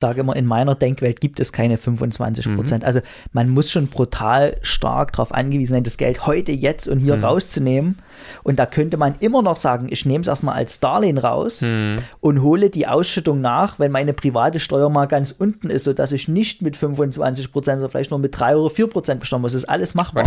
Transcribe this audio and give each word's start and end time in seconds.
sage 0.00 0.20
immer, 0.20 0.34
in 0.34 0.46
meiner 0.46 0.74
Denkwelt 0.74 1.20
gibt 1.20 1.40
es 1.40 1.52
keine 1.52 1.76
25 1.76 2.54
Prozent. 2.56 2.82
Mhm. 2.82 2.86
Also 2.86 3.00
man 3.32 3.50
muss 3.50 3.70
schon 3.70 3.88
brutal 3.88 4.56
stark 4.62 5.12
darauf 5.12 5.32
angewiesen 5.32 5.74
sein, 5.74 5.84
das 5.84 5.98
Geld 5.98 6.26
heute, 6.26 6.52
jetzt 6.52 6.88
und 6.88 7.00
hier 7.00 7.16
mhm. 7.16 7.24
rauszunehmen. 7.24 7.98
Und 8.42 8.58
da 8.58 8.64
könnte 8.64 8.96
man 8.96 9.16
immer 9.20 9.42
noch 9.42 9.56
sagen, 9.56 9.88
ich 9.90 10.06
nehme 10.06 10.22
es 10.22 10.28
erstmal 10.28 10.54
als 10.54 10.80
Darlehen 10.80 11.18
raus 11.18 11.60
mhm. 11.60 11.98
und 12.20 12.42
hole 12.42 12.70
die 12.70 12.86
Ausschüttung 12.86 13.42
nach, 13.42 13.78
wenn 13.78 13.92
meine 13.92 14.14
private 14.14 14.58
Steuer 14.58 14.88
mal 14.88 15.06
ganz 15.06 15.32
unten 15.32 15.68
ist, 15.68 15.84
sodass 15.84 16.12
ich 16.12 16.28
nicht 16.28 16.62
mit 16.62 16.76
25 16.76 17.52
Prozent 17.52 17.80
oder 17.80 17.90
vielleicht 17.90 18.10
nur 18.10 18.20
mit 18.20 18.38
3 18.38 18.56
oder 18.56 18.70
4 18.70 18.86
Prozent 18.86 19.20
besteuern 19.20 19.42
muss. 19.42 19.52
Das 19.52 19.62
ist 19.62 19.68
alles 19.68 19.94
machbar. 19.94 20.24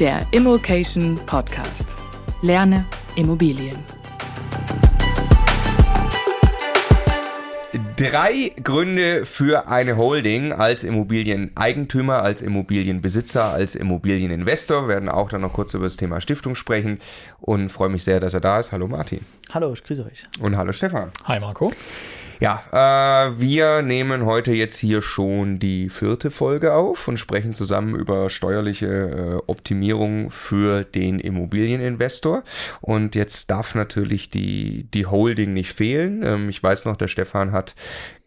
Der 0.00 0.20
Immokation 0.30 1.20
Podcast. 1.26 1.94
Lerne 2.42 2.84
Immobilien. 3.16 3.95
Drei 7.96 8.52
Gründe 8.62 9.24
für 9.24 9.68
eine 9.68 9.96
Holding 9.96 10.52
als 10.52 10.84
Immobilieneigentümer, 10.84 12.22
als 12.22 12.42
Immobilienbesitzer, 12.42 13.44
als 13.44 13.74
Immobilieninvestor. 13.74 14.82
Wir 14.82 14.96
werden 14.96 15.08
auch 15.08 15.30
dann 15.30 15.40
noch 15.40 15.54
kurz 15.54 15.72
über 15.72 15.84
das 15.84 15.96
Thema 15.96 16.20
Stiftung 16.20 16.56
sprechen 16.56 16.98
und 17.40 17.70
freue 17.70 17.88
mich 17.88 18.04
sehr, 18.04 18.20
dass 18.20 18.34
er 18.34 18.40
da 18.40 18.60
ist. 18.60 18.70
Hallo 18.72 18.86
Martin. 18.86 19.24
Hallo, 19.54 19.72
ich 19.72 19.82
grüße 19.82 20.04
euch. 20.04 20.24
Und 20.40 20.58
hallo 20.58 20.74
Stefan. 20.74 21.10
Hi 21.24 21.40
Marco. 21.40 21.72
Ja, 22.38 22.62
äh, 22.70 23.40
wir 23.40 23.82
nehmen 23.82 24.26
heute 24.26 24.52
jetzt 24.52 24.76
hier 24.78 25.00
schon 25.00 25.58
die 25.58 25.88
vierte 25.88 26.30
Folge 26.30 26.74
auf 26.74 27.08
und 27.08 27.18
sprechen 27.18 27.54
zusammen 27.54 27.94
über 27.94 28.28
steuerliche 28.28 28.86
äh, 28.86 29.42
Optimierung 29.46 30.30
für 30.30 30.84
den 30.84 31.18
Immobilieninvestor. 31.18 32.42
Und 32.82 33.14
jetzt 33.14 33.50
darf 33.50 33.74
natürlich 33.74 34.28
die, 34.28 34.84
die 34.92 35.06
Holding 35.06 35.54
nicht 35.54 35.72
fehlen. 35.72 36.22
Ähm, 36.22 36.48
ich 36.50 36.62
weiß 36.62 36.84
noch, 36.84 36.96
der 36.96 37.08
Stefan 37.08 37.52
hat 37.52 37.74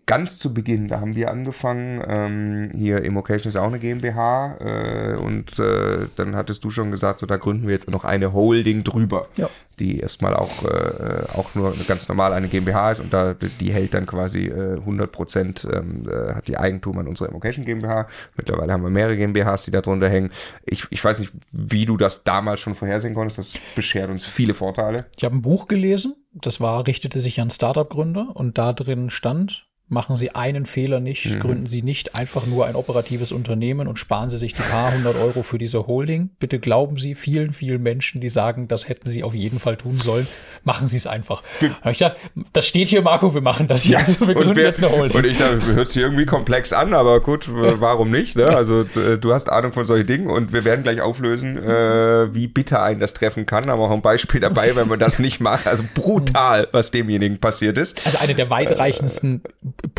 ganz 0.09 0.40
zu 0.40 0.55
Beginn, 0.55 0.88
da 0.88 1.02
haben 1.02 1.13
wir 1.13 1.30
angefangen, 1.30 2.04
ähm, 2.08 2.72
hier 2.75 3.03
Immocation 3.03 3.50
ist 3.50 3.56
auch 3.58 3.67
eine 3.67 3.78
GmbH 3.78 4.58
äh, 4.59 5.16
und 5.17 5.59
äh, 5.59 6.08
dann 6.16 6.36
hattest 6.36 6.64
du 6.64 6.72
schon 6.72 6.89
gesagt, 6.89 7.20
so 7.20 7.28
da 7.28 7.38
gründen 7.38 7.67
wir 7.67 7.73
jetzt 7.73 7.92
noch 7.92 8.06
eine 8.06 8.34
Holding 8.34 8.84
drüber, 8.84 9.28
ja. 9.36 9.47
die 9.78 10.00
erstmal 10.00 10.36
auch, 10.36 10.66
äh, 10.66 11.25
auch 11.38 11.53
nur 11.53 11.75
ganz 11.88 12.09
normal 12.09 12.34
eine 12.34 12.47
GmbH 12.47 12.94
ist 12.94 13.02
und 13.02 13.14
da 13.14 13.36
die 13.36 13.72
hält 13.72 13.94
dann 13.94 14.08
quasi 14.08 14.47
äh, 14.47 14.78
100 14.80 15.11
Prozent, 15.11 15.67
ähm, 15.72 16.09
äh, 16.09 16.34
hat 16.34 16.47
die 16.47 16.58
Eigentum 16.58 16.97
an 16.97 17.08
unserer 17.08 17.30
Immocation 17.30 17.64
GmbH. 17.64 18.08
Mittlerweile 18.36 18.73
haben 18.73 18.81
wir 18.81 18.89
mehrere 18.89 19.16
GmbHs, 19.16 19.66
die 19.66 19.72
da 19.72 19.81
drunter 19.81 20.09
hängen. 20.09 20.31
Ich, 20.66 20.88
ich 20.89 21.06
weiß 21.06 21.19
nicht, 21.19 21.34
wie 21.52 21.86
du 21.86 21.97
das 21.97 22.23
damals 22.23 22.62
schon 22.62 22.73
vorhersehen 22.73 23.14
konntest, 23.14 23.38
das 23.38 23.53
beschert 23.75 24.09
uns 24.09 24.25
viele 24.25 24.56
Vorteile. 24.56 25.06
Ich 25.16 25.23
habe 25.23 25.36
ein 25.36 25.44
Buch 25.44 25.67
gelesen, 25.67 26.16
das 26.34 26.59
war, 26.59 26.88
richtete 26.88 27.22
sich 27.22 27.39
an 27.39 27.52
Startup-Gründer 27.52 28.31
und 28.34 28.58
da 28.58 28.73
drin 28.73 29.12
stand, 29.12 29.69
Machen 29.92 30.16
Sie 30.16 30.36
einen 30.36 30.68
Fehler 30.68 31.00
nicht, 31.00 31.26
mhm. 31.26 31.40
gründen 31.40 31.66
Sie 31.66 31.82
nicht 31.82 32.16
einfach 32.16 32.45
nur 32.45 32.68
ein 32.68 32.76
operatives 32.76 33.32
Unternehmen 33.32 33.88
und 33.88 33.98
sparen 33.98 34.30
Sie 34.30 34.38
sich 34.38 34.54
die 34.54 34.62
paar 34.62 34.94
hundert 34.94 35.16
Euro 35.16 35.42
für 35.42 35.58
diese 35.58 35.88
Holding. 35.88 36.30
Bitte 36.40 36.59
glauben 36.59 36.98
Sie 36.98 37.16
vielen, 37.16 37.54
vielen 37.54 37.81
Menschen, 37.81 38.22
die 38.22 38.30
sagen, 38.30 38.68
das 38.68 38.88
hätten 38.88 39.09
Sie 39.09 39.23
auf 39.23 39.34
jeden 39.34 39.59
Fall 39.59 39.78
tun 39.78 39.98
sollen. 39.98 40.28
Machen 40.64 40.88
Sie 40.88 40.98
es 40.98 41.08
einfach. 41.08 41.42
ich 41.90 41.98
dachte, 41.98 42.20
das 42.54 42.68
steht 42.68 42.90
hier, 42.90 43.02
Marco, 43.02 43.34
wir 43.34 43.42
machen 43.42 43.68
das 43.68 43.88
jetzt. 43.88 44.22
Ja, 44.22 44.28
wir 44.28 44.36
gründen 44.36 44.56
wer, 44.58 44.66
jetzt 44.66 44.84
eine 44.84 44.96
Holding. 44.96 45.18
Und 45.18 45.26
ich 45.26 45.38
dachte, 45.38 45.66
hört 45.73 45.88
sich 45.88 45.98
irgendwie 45.98 46.28
komplex 46.28 46.72
an, 46.72 46.94
aber 46.94 47.20
gut, 47.22 47.50
warum 47.52 48.12
nicht? 48.12 48.36
Ne? 48.36 48.46
Also 48.46 48.84
du 48.84 49.34
hast 49.34 49.50
Ahnung 49.50 49.74
von 49.74 49.88
solchen 49.88 50.06
Dingen 50.06 50.28
und 50.28 50.53
wir 50.53 50.66
werden 50.66 50.84
gleich 50.84 51.02
auflösen, 51.02 51.58
äh, 51.58 52.31
wie 52.36 52.46
bitter 52.46 52.84
einen 52.84 53.00
das 53.00 53.16
treffen 53.16 53.48
kann. 53.48 53.70
Aber 53.70 53.86
auch 53.86 53.92
ein 53.92 54.03
Beispiel 54.03 54.40
dabei, 54.40 54.76
wenn 54.76 54.88
man 54.88 55.00
das 55.00 55.18
nicht 55.20 55.40
macht. 55.40 55.66
Also 55.66 55.84
brutal, 55.96 56.68
was 56.74 56.92
demjenigen 56.92 57.40
passiert 57.40 57.80
ist. 57.80 58.06
Also 58.06 58.20
eine 58.20 58.36
der 58.36 58.52
weitreichendsten 58.52 59.42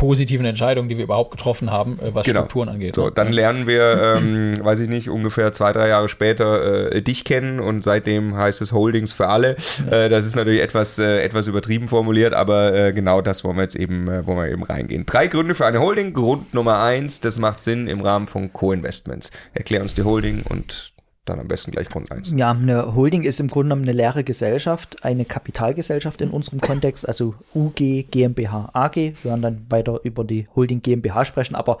positiven 0.01 0.47
Entscheidungen, 0.47 0.89
die 0.89 0.97
wir 0.97 1.03
überhaupt 1.03 1.29
getroffen 1.29 1.69
haben, 1.69 1.99
äh, 1.99 2.15
was 2.15 2.25
genau. 2.25 2.39
Strukturen 2.39 2.69
angeht. 2.69 2.95
So, 2.95 3.11
dann 3.11 3.31
lernen 3.31 3.67
wir, 3.67 4.17
ähm, 4.17 4.55
weiß 4.59 4.79
ich 4.79 4.89
nicht, 4.89 5.09
ungefähr 5.09 5.53
zwei, 5.53 5.71
drei 5.73 5.89
Jahre 5.89 6.09
später 6.09 6.91
äh, 6.91 7.03
dich 7.03 7.23
kennen 7.23 7.59
und 7.59 7.83
seitdem 7.83 8.35
heißt 8.35 8.63
es 8.63 8.71
Holdings 8.71 9.13
für 9.13 9.27
alle. 9.27 9.57
Äh, 9.91 10.09
das 10.09 10.25
ist 10.25 10.35
natürlich 10.35 10.61
etwas, 10.61 10.97
äh, 10.97 11.21
etwas 11.21 11.45
übertrieben 11.45 11.87
formuliert, 11.87 12.33
aber 12.33 12.73
äh, 12.73 12.93
genau 12.93 13.21
das 13.21 13.43
wollen 13.43 13.57
wir 13.57 13.61
jetzt 13.61 13.75
eben, 13.75 14.07
äh, 14.07 14.25
wollen 14.25 14.39
wir 14.39 14.49
eben 14.49 14.63
reingehen. 14.63 15.05
Drei 15.05 15.27
Gründe 15.27 15.53
für 15.53 15.67
eine 15.67 15.79
Holding. 15.79 16.13
Grund 16.13 16.51
Nummer 16.55 16.81
eins, 16.81 17.19
das 17.19 17.37
macht 17.37 17.61
Sinn 17.61 17.87
im 17.87 18.01
Rahmen 18.01 18.27
von 18.27 18.51
Co-Investments. 18.51 19.29
Erklär 19.53 19.83
uns 19.83 19.93
die 19.93 20.01
Holding 20.01 20.41
und 20.49 20.90
dann 21.25 21.39
am 21.39 21.47
besten 21.47 21.71
gleich 21.71 21.87
Grund 21.89 22.11
1. 22.11 22.33
Ja, 22.35 22.51
eine 22.51 22.95
Holding 22.95 23.23
ist 23.23 23.39
im 23.39 23.47
Grunde 23.47 23.69
genommen 23.69 23.83
eine 23.83 23.93
leere 23.93 24.23
Gesellschaft, 24.23 25.03
eine 25.05 25.23
Kapitalgesellschaft 25.25 26.19
in 26.21 26.29
unserem 26.31 26.61
Kontext, 26.61 27.07
also 27.07 27.35
UG, 27.53 28.09
GmbH, 28.09 28.69
AG. 28.73 28.95
Wir 28.95 29.15
werden 29.23 29.41
dann 29.41 29.65
weiter 29.69 29.99
über 30.03 30.23
die 30.23 30.47
Holding 30.55 30.81
GmbH 30.81 31.25
sprechen, 31.25 31.53
aber 31.55 31.77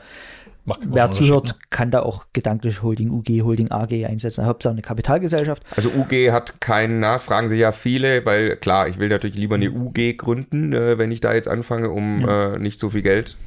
wer 0.65 1.09
zuhört, 1.09 1.47
ne? 1.47 1.55
kann 1.71 1.89
da 1.89 2.03
auch 2.03 2.25
gedanklich 2.33 2.83
Holding 2.83 3.09
UG, 3.09 3.41
Holding 3.43 3.71
AG 3.71 4.05
einsetzen. 4.05 4.45
Hauptsache 4.45 4.73
eine 4.73 4.83
Kapitalgesellschaft. 4.83 5.63
Also 5.75 5.89
UG 5.89 6.31
hat 6.31 6.61
keinen, 6.61 6.99
na, 6.99 7.17
fragen 7.17 7.49
sich 7.49 7.59
ja 7.59 7.71
viele, 7.71 8.23
weil 8.27 8.57
klar, 8.57 8.87
ich 8.87 8.99
will 8.99 9.09
natürlich 9.09 9.37
lieber 9.37 9.55
eine 9.55 9.71
UG 9.71 10.17
gründen, 10.17 10.71
äh, 10.73 10.99
wenn 10.99 11.11
ich 11.11 11.19
da 11.19 11.33
jetzt 11.33 11.47
anfange, 11.47 11.89
um 11.89 12.21
ja. 12.21 12.53
äh, 12.53 12.59
nicht 12.59 12.79
so 12.79 12.91
viel 12.91 13.01
Geld 13.01 13.37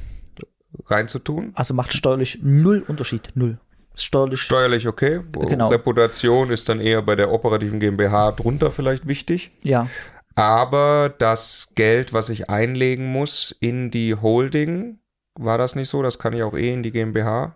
reinzutun. 0.87 1.51
Also 1.53 1.73
macht 1.73 1.93
steuerlich 1.93 2.39
null 2.43 2.83
Unterschied, 2.85 3.31
null 3.35 3.59
steuerlich. 3.95 4.41
Steuerlich 4.41 4.87
okay. 4.87 5.21
Genau. 5.31 5.67
Reputation 5.67 6.49
ist 6.49 6.69
dann 6.69 6.79
eher 6.79 7.01
bei 7.01 7.15
der 7.15 7.31
operativen 7.31 7.79
GmbH 7.79 8.31
drunter 8.31 8.71
vielleicht 8.71 9.07
wichtig. 9.07 9.51
Ja. 9.63 9.87
Aber 10.35 11.13
das 11.17 11.69
Geld, 11.75 12.11
was 12.11 12.29
ich 12.29 12.49
einlegen 12.49 13.11
muss 13.11 13.55
in 13.59 13.89
die 13.89 14.15
Holding, 14.15 14.99
war 15.35 15.57
das 15.57 15.75
nicht 15.75 15.89
so? 15.89 16.03
Das 16.03 16.19
kann 16.19 16.33
ich 16.33 16.43
auch 16.43 16.53
eh 16.53 16.73
in 16.73 16.83
die 16.83 16.91
GmbH 16.91 17.55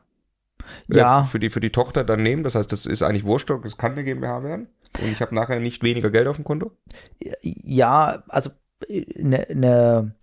äh, 0.90 0.98
ja. 0.98 1.22
Äh, 1.22 1.26
für, 1.26 1.40
die, 1.40 1.50
für 1.50 1.60
die 1.60 1.72
Tochter 1.72 2.04
dann 2.04 2.24
nehmen. 2.24 2.44
Das 2.44 2.56
heißt, 2.56 2.72
das 2.72 2.86
ist 2.86 3.02
eigentlich 3.02 3.26
Wurscht, 3.26 3.50
das 3.50 3.78
kann 3.78 3.94
eine 3.94 4.04
GmbH 4.04 4.44
werden. 4.44 4.70
Und 5.02 5.12
ich 5.12 5.22
habe 5.22 5.36
nachher 5.36 5.60
nicht 5.60 5.84
weniger 5.84 6.10
Geld 6.10 6.28
auf 6.28 6.38
dem 6.38 6.46
Konto? 6.46 6.72
Ja, 7.42 8.24
also 8.28 8.50
eine, 8.90 9.48
eine 9.50 10.16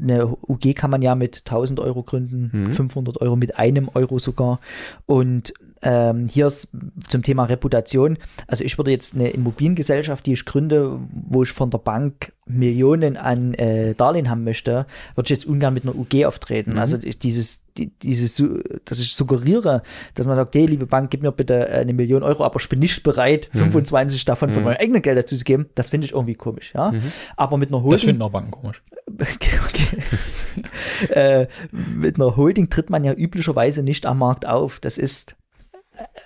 eine 0.00 0.36
UG 0.48 0.74
kann 0.74 0.90
man 0.90 1.02
ja 1.02 1.14
mit 1.14 1.38
1000 1.38 1.80
Euro 1.80 2.02
gründen, 2.02 2.50
mhm. 2.52 2.72
500 2.72 3.20
Euro 3.20 3.36
mit 3.36 3.58
einem 3.58 3.88
Euro 3.94 4.18
sogar. 4.18 4.60
Und 5.06 5.52
ähm, 5.82 6.28
hier 6.28 6.46
ist 6.46 6.68
zum 7.06 7.22
Thema 7.22 7.44
Reputation. 7.44 8.18
Also 8.46 8.64
ich 8.64 8.76
würde 8.78 8.90
jetzt 8.90 9.14
eine 9.14 9.30
Immobiliengesellschaft, 9.30 10.26
die 10.26 10.34
ich 10.34 10.44
gründe, 10.44 10.98
wo 11.10 11.42
ich 11.42 11.50
von 11.50 11.70
der 11.70 11.78
Bank 11.78 12.32
Millionen 12.46 13.16
an 13.16 13.54
äh, 13.54 13.94
Darlehen 13.94 14.28
haben 14.28 14.44
möchte, 14.44 14.86
würde 15.14 15.26
ich 15.26 15.30
jetzt 15.30 15.46
ungern 15.46 15.72
mit 15.72 15.84
einer 15.84 15.94
UG 15.94 16.26
auftreten. 16.26 16.72
Mhm. 16.72 16.78
Also 16.78 16.98
dieses, 16.98 17.62
die, 17.80 17.90
dieses, 18.02 18.42
dass 18.84 18.98
ich 18.98 19.14
suggeriere, 19.14 19.82
dass 20.14 20.26
man 20.26 20.36
sagt, 20.36 20.54
hey, 20.54 20.66
liebe 20.66 20.86
Bank, 20.86 21.10
gib 21.10 21.22
mir 21.22 21.32
bitte 21.32 21.68
äh, 21.68 21.80
eine 21.80 21.92
Million 21.92 22.22
Euro, 22.22 22.44
aber 22.44 22.60
ich 22.60 22.68
bin 22.68 22.78
nicht 22.78 23.02
bereit, 23.02 23.48
mhm. 23.52 23.58
25 23.58 24.24
davon 24.24 24.50
von 24.50 24.62
mhm. 24.62 24.68
meinem 24.68 24.76
eigenen 24.78 25.02
Geld 25.02 25.18
dazu 25.18 25.36
zu 25.36 25.44
geben, 25.44 25.66
das 25.74 25.88
finde 25.88 26.06
ich 26.06 26.12
irgendwie 26.12 26.34
komisch. 26.34 26.72
Ja? 26.74 26.92
Mhm. 26.92 27.12
Aber 27.36 27.56
mit 27.56 27.70
einer 27.70 27.78
Holding. 27.78 27.92
Das 27.92 28.02
finden 28.02 28.22
auch 28.22 28.30
Banken 28.30 28.50
komisch. 28.50 28.82
Okay, 29.20 29.58
okay. 29.66 31.12
äh, 31.12 31.46
mit 31.72 32.16
einer 32.16 32.36
Holding 32.36 32.70
tritt 32.70 32.90
man 32.90 33.02
ja 33.02 33.12
üblicherweise 33.12 33.82
nicht 33.82 34.06
am 34.06 34.18
Markt 34.18 34.46
auf. 34.46 34.78
Das 34.78 34.98
ist 34.98 35.34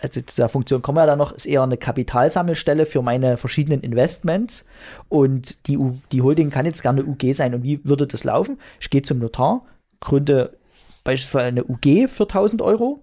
also 0.03 0.21
dieser 0.21 0.49
Funktion 0.49 0.83
kommen 0.83 0.97
wir 0.97 1.03
ja 1.03 1.07
dann 1.07 1.19
noch, 1.19 1.33
ist 1.33 1.47
eher 1.47 1.63
eine 1.63 1.77
Kapitalsammelstelle 1.77 2.87
für 2.87 3.03
meine 3.03 3.37
verschiedenen 3.37 3.81
Investments. 3.81 4.67
Und 5.09 5.67
die, 5.67 5.79
die 6.13 6.23
Holding 6.23 6.51
kann 6.51 6.67
jetzt 6.67 6.83
gerne 6.83 7.05
UG 7.05 7.33
sein. 7.33 7.55
Und 7.55 7.63
wie 7.63 7.85
würde 7.85 8.07
das 8.07 8.25
laufen? 8.25 8.59
Ich 8.81 8.91
gehe 8.91 9.03
zum 9.03 9.19
Notar, 9.19 9.63
gründe 10.01 10.57
beispielsweise 11.05 11.47
eine 11.47 11.65
UG 11.65 12.09
für 12.09 12.25
1000 12.25 12.63
Euro. 12.63 13.03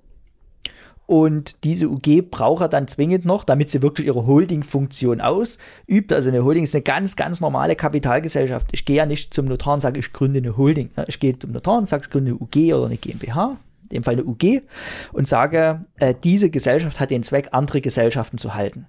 Und 1.06 1.66
diese 1.66 1.89
UG 1.89 2.29
braucht 2.31 2.62
er 2.62 2.69
dann 2.69 2.88
zwingend 2.88 3.25
noch, 3.25 3.44
damit 3.44 3.69
sie 3.69 3.81
wirklich 3.81 4.07
ihre 4.07 4.25
Holding-Funktion 4.25 5.19
ausübt. 5.19 6.13
Also 6.13 6.29
eine 6.29 6.44
Holding 6.44 6.63
ist 6.63 6.73
eine 6.73 6.84
ganz, 6.84 7.16
ganz 7.16 7.41
normale 7.41 7.75
Kapitalgesellschaft. 7.75 8.67
Ich 8.72 8.85
gehe 8.85 8.97
ja 8.97 9.06
nicht 9.06 9.34
zum 9.34 9.45
Notar 9.45 9.73
und 9.73 9.81
sage, 9.81 10.00
ich 10.00 10.13
gründe 10.13 10.40
eine 10.40 10.56
Holding. 10.56 10.90
Ich 11.07 11.19
gehe 11.19 11.38
zum 11.38 11.52
Notar 11.52 11.78
und 11.79 11.90
sage, 11.90 12.03
ich 12.05 12.09
gründe 12.09 12.31
eine 12.31 12.40
UG 12.40 12.73
oder 12.73 12.85
eine 12.85 12.97
GmbH 12.97 13.58
in 13.91 13.97
dem 13.97 14.03
Fall 14.03 14.14
eine 14.14 14.23
UG, 14.23 14.61
und 15.11 15.28
sage, 15.28 15.85
äh, 15.97 16.16
diese 16.23 16.49
Gesellschaft 16.49 16.99
hat 16.99 17.11
den 17.11 17.23
Zweck, 17.23 17.49
andere 17.52 17.81
Gesellschaften 17.81 18.37
zu 18.37 18.53
halten. 18.53 18.87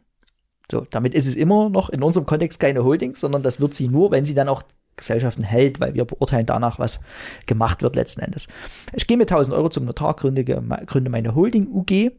So, 0.71 0.87
damit 0.91 1.15
ist 1.15 1.27
es 1.27 1.35
immer 1.35 1.69
noch 1.69 1.91
in 1.91 2.03
unserem 2.03 2.27
Kontext 2.27 2.61
keine 2.61 2.85
Holding, 2.85 3.17
sondern 3.17 3.43
das 3.43 3.61
wird 3.61 3.75
sie 3.75 3.89
nur, 3.89 4.11
wenn 4.11 4.25
sie 4.25 4.35
dann 4.35 4.49
auch 4.49 4.63
Gesellschaften 4.97 5.43
hält, 5.43 5.81
weil 5.81 5.95
wir 5.95 6.05
beurteilen 6.05 6.47
danach, 6.47 6.79
was 6.79 7.01
gemacht 7.47 7.83
wird 7.83 7.97
letzten 7.97 8.21
Endes. 8.21 8.49
Ich 8.93 9.07
gehe 9.07 9.17
mit 9.17 9.31
1000 9.31 9.57
Euro 9.57 9.69
zum 9.69 9.85
Notar, 9.85 10.15
gründe, 10.15 11.11
meine 11.11 11.35
Holding 11.35 11.69
UG 11.73 12.13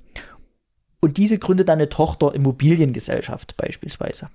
und 0.99 1.17
diese 1.17 1.37
gründet 1.37 1.69
dann 1.69 1.79
eine 1.79 1.89
Tochter 1.89 2.33
Immobiliengesellschaft 2.33 3.57
beispielsweise. 3.57 4.29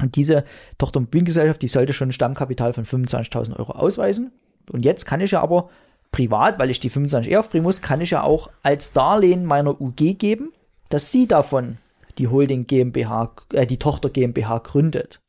Und 0.00 0.16
diese 0.16 0.44
Tochter 0.78 0.98
Immobiliengesellschaft, 0.98 1.62
die 1.62 1.68
sollte 1.68 1.92
schon 1.92 2.08
ein 2.08 2.12
Stammkapital 2.12 2.72
von 2.72 2.84
25.000 2.84 3.58
Euro 3.58 3.72
ausweisen. 3.72 4.32
Und 4.70 4.84
jetzt 4.84 5.06
kann 5.06 5.20
ich 5.20 5.32
ja 5.32 5.40
aber 5.42 5.70
privat, 6.10 6.58
weil 6.58 6.70
ich 6.70 6.80
die 6.80 6.90
25 6.90 7.32
E 7.32 7.36
aufbringen 7.36 7.64
muss, 7.64 7.82
kann 7.82 8.00
ich 8.00 8.10
ja 8.10 8.22
auch 8.22 8.50
als 8.62 8.92
Darlehen 8.92 9.44
meiner 9.44 9.80
UG 9.80 10.18
geben, 10.18 10.52
dass 10.88 11.12
sie 11.12 11.28
davon 11.28 11.78
die 12.18 12.28
Holding 12.28 12.66
GmbH, 12.66 13.32
äh, 13.52 13.66
die 13.66 13.78
Tochter 13.78 14.10
GmbH 14.10 14.58
gründet. 14.58 15.20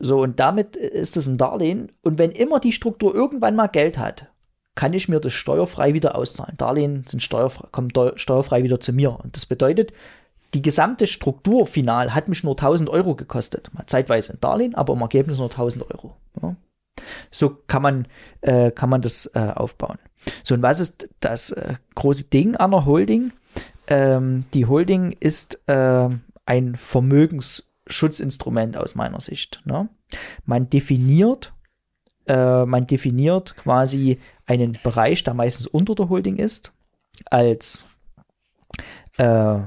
So, 0.00 0.22
und 0.22 0.40
damit 0.40 0.76
ist 0.76 1.16
es 1.18 1.26
ein 1.26 1.36
Darlehen. 1.36 1.92
Und 2.02 2.18
wenn 2.18 2.30
immer 2.30 2.58
die 2.58 2.72
Struktur 2.72 3.14
irgendwann 3.14 3.54
mal 3.54 3.66
Geld 3.68 3.98
hat, 3.98 4.26
kann 4.74 4.94
ich 4.94 5.08
mir 5.08 5.20
das 5.20 5.34
steuerfrei 5.34 5.92
wieder 5.92 6.14
auszahlen. 6.14 6.56
Darlehen 6.56 7.04
sind 7.06 7.22
steuerfrei, 7.22 7.68
kommen 7.70 7.92
steuerfrei 8.16 8.62
wieder 8.62 8.80
zu 8.80 8.94
mir. 8.94 9.18
Und 9.22 9.36
das 9.36 9.44
bedeutet, 9.44 9.92
die 10.54 10.62
gesamte 10.62 11.06
Struktur 11.06 11.66
final 11.66 12.14
hat 12.14 12.28
mich 12.28 12.42
nur 12.42 12.54
1000 12.54 12.88
Euro 12.88 13.14
gekostet. 13.14 13.70
Mal 13.74 13.86
zeitweise 13.86 14.32
ein 14.32 14.40
Darlehen, 14.40 14.74
aber 14.74 14.94
im 14.94 15.02
Ergebnis 15.02 15.36
nur 15.36 15.50
1000 15.50 15.90
Euro. 15.90 16.16
Ja. 16.40 16.56
So 17.30 17.56
kann 17.66 17.82
man, 17.82 18.08
äh, 18.40 18.70
kann 18.70 18.88
man 18.88 19.02
das 19.02 19.30
äh, 19.34 19.52
aufbauen. 19.54 19.98
So, 20.42 20.54
und 20.54 20.62
was 20.62 20.80
ist 20.80 21.08
das 21.20 21.52
äh, 21.52 21.74
große 21.94 22.24
Ding 22.24 22.56
an 22.56 22.70
der 22.70 22.86
Holding? 22.86 23.32
Ähm, 23.86 24.44
die 24.54 24.66
Holding 24.66 25.14
ist 25.20 25.60
äh, 25.66 26.08
ein 26.46 26.76
Vermögensschutzinstrument 27.90 28.76
aus 28.76 28.94
meiner 28.94 29.20
Sicht. 29.20 29.60
Ne? 29.64 29.88
Man 30.44 30.70
definiert, 30.70 31.52
äh, 32.26 32.64
man 32.64 32.86
definiert 32.86 33.56
quasi 33.56 34.20
einen 34.46 34.78
Bereich, 34.82 35.24
der 35.24 35.34
meistens 35.34 35.66
unter 35.66 35.94
der 35.94 36.08
Holding 36.08 36.36
ist, 36.36 36.72
als 37.26 37.84
äh, 39.18 39.58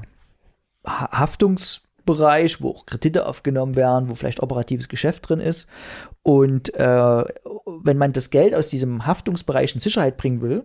Haftungsbereich, 0.86 2.60
wo 2.60 2.70
auch 2.70 2.86
Kredite 2.86 3.26
aufgenommen 3.26 3.76
werden, 3.76 4.08
wo 4.08 4.14
vielleicht 4.14 4.42
operatives 4.42 4.88
Geschäft 4.88 5.28
drin 5.28 5.40
ist. 5.40 5.68
Und 6.22 6.74
äh, 6.74 7.24
wenn 7.82 7.98
man 7.98 8.12
das 8.12 8.30
Geld 8.30 8.54
aus 8.54 8.68
diesem 8.68 9.06
Haftungsbereich 9.06 9.74
in 9.74 9.80
Sicherheit 9.80 10.16
bringen 10.16 10.40
will 10.40 10.64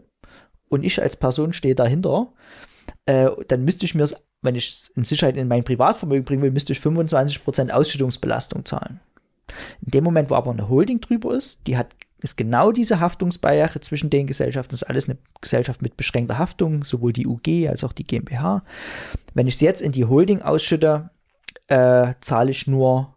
und 0.70 0.84
ich 0.84 1.02
als 1.02 1.18
Person 1.18 1.54
stehe 1.54 1.76
dahinter, 1.76 2.34
äh, 3.06 3.30
dann 3.48 3.64
müsste 3.64 3.86
ich 3.86 3.96
mir, 3.96 4.08
wenn 4.42 4.56
ich 4.56 4.90
in 4.96 5.04
Sicherheit 5.04 5.38
in 5.38 5.48
mein 5.48 5.64
Privatvermögen 5.64 6.26
bringen 6.26 6.42
will, 6.42 6.52
müsste 6.52 6.74
ich 6.74 6.80
25% 6.80 7.72
Ausschüttungsbelastung 7.72 8.66
zahlen. 8.66 9.00
In 9.82 9.92
dem 9.92 10.04
Moment, 10.04 10.30
wo 10.30 10.36
aber 10.36 10.52
eine 10.52 10.70
Holding 10.70 11.02
drüber 11.02 11.36
ist, 11.36 11.60
die 11.68 11.78
hat 11.78 11.96
ist 12.22 12.36
genau 12.36 12.72
diese 12.72 13.00
Haftungsbarriere 13.00 13.80
zwischen 13.80 14.10
den 14.10 14.28
Gesellschaften. 14.28 14.72
Das 14.72 14.82
ist 14.82 14.90
alles 14.90 15.10
eine 15.10 15.18
Gesellschaft 15.42 15.82
mit 15.82 15.96
beschränkter 15.96 16.38
Haftung, 16.38 16.84
sowohl 16.84 17.14
die 17.14 17.28
UG 17.28 17.70
als 17.70 17.84
auch 17.84 17.94
die 17.94 18.04
GmbH. 18.06 18.64
Wenn 19.34 19.48
ich 19.48 19.56
es 19.56 19.62
jetzt 19.62 19.82
in 19.82 19.92
die 19.92 20.06
Holding 20.06 20.42
ausschütte, 20.42 21.12
äh, 21.68 22.14
zahle 22.20 22.52
ich 22.52 22.68
nur 22.68 23.16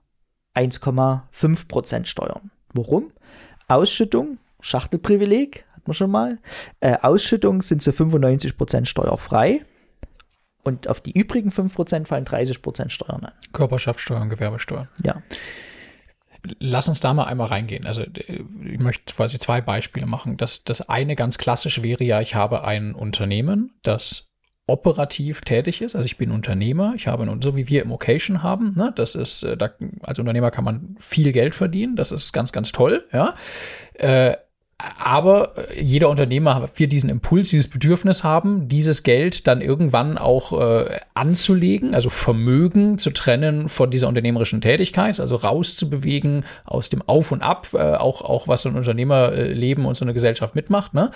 1,5% 0.55 2.07
Steuern. 2.07 2.51
Warum? 2.75 3.11
Ausschüttung, 3.69 4.39
Schachtelprivileg, 4.61 5.65
hat 5.75 5.89
man 5.89 5.95
schon 5.95 6.11
mal. 6.11 6.39
Äh, 6.81 6.99
Ausschüttung 7.03 7.63
sind 7.63 7.83
zu 7.83 7.91
95% 7.91 8.87
steuerfrei. 8.87 9.65
Und 10.63 10.89
auf 10.89 11.01
die 11.01 11.13
übrigen 11.13 11.51
5% 11.51 12.07
fallen 12.07 12.25
30% 12.25 12.91
Steuern 12.91 13.25
an. 13.25 13.33
Körperschaftssteuer 13.53 14.21
und 14.21 14.31
Gewerbesteuer. 14.31 14.89
Ja. 15.05 15.23
Lass 16.59 16.89
uns 16.89 17.01
da 17.01 17.15
mal 17.15 17.25
einmal 17.25 17.49
reingehen. 17.49 17.87
Also 17.87 18.03
ich 18.03 18.81
möchte 18.81 19.15
quasi 19.15 19.39
zwei 19.39 19.61
Beispiele 19.61 20.07
machen. 20.07 20.37
Das, 20.37 20.65
das 20.65 20.89
eine 20.89 21.17
ganz 21.17 21.39
klassisch 21.39 21.83
wäre 21.83 22.05
ja, 22.05 22.21
ich 22.21 22.35
habe 22.35 22.65
ein 22.65 22.95
Unternehmen, 22.95 23.75
das 23.83 24.33
operativ 24.67 25.41
tätig 25.43 25.83
ist. 25.83 25.97
Also 25.97 26.07
ich 26.07 26.17
bin 26.17 26.31
Unternehmer, 26.31 26.95
ich 26.97 27.07
habe, 27.09 27.27
so 27.43 27.57
wie 27.57 27.69
wir 27.69 27.83
im 27.83 27.93
Occasion 27.93 28.43
haben, 28.43 28.75
ne, 28.77 28.93
das 28.95 29.15
ist, 29.15 29.43
äh, 29.43 29.57
da, 29.57 29.71
als 30.03 30.19
Unternehmer 30.19 30.51
kann 30.51 30.65
man 30.65 30.97
viel 30.99 31.33
Geld 31.33 31.55
verdienen, 31.55 31.97
das 31.97 32.13
ist 32.13 32.33
ganz, 32.33 32.53
ganz 32.53 32.73
toll, 32.73 33.05
ja. 33.13 33.35
Äh, 33.95 34.37
aber 34.99 35.53
jeder 35.81 36.09
Unternehmer 36.09 36.69
wird 36.77 36.93
diesen 36.93 37.09
Impuls, 37.09 37.51
dieses 37.51 37.69
Bedürfnis 37.69 38.25
haben, 38.25 38.69
dieses 38.69 39.03
Geld 39.03 39.47
dann 39.47 39.61
irgendwann 39.61 40.19
auch 40.19 40.59
äh, 40.61 40.99
anzulegen, 41.15 41.95
also 41.95 42.11
Vermögen 42.11 42.99
zu 42.99 43.11
trennen 43.11 43.69
von 43.69 43.91
dieser 43.91 44.09
unternehmerischen 44.09 44.61
Tätigkeit, 44.61 45.21
also 45.21 45.37
rauszubewegen 45.37 46.45
aus 46.65 46.89
dem 46.89 47.03
Auf 47.03 47.31
und 47.31 47.43
Ab, 47.43 47.69
äh, 47.75 47.79
auch, 47.79 48.23
auch 48.23 48.49
was 48.49 48.63
so 48.63 48.69
ein 48.69 48.77
Unternehmerleben 48.77 49.85
und 49.85 49.97
so 49.97 50.05
eine 50.05 50.15
Gesellschaft 50.15 50.55
mitmacht. 50.55 50.95
Ne? 50.95 51.11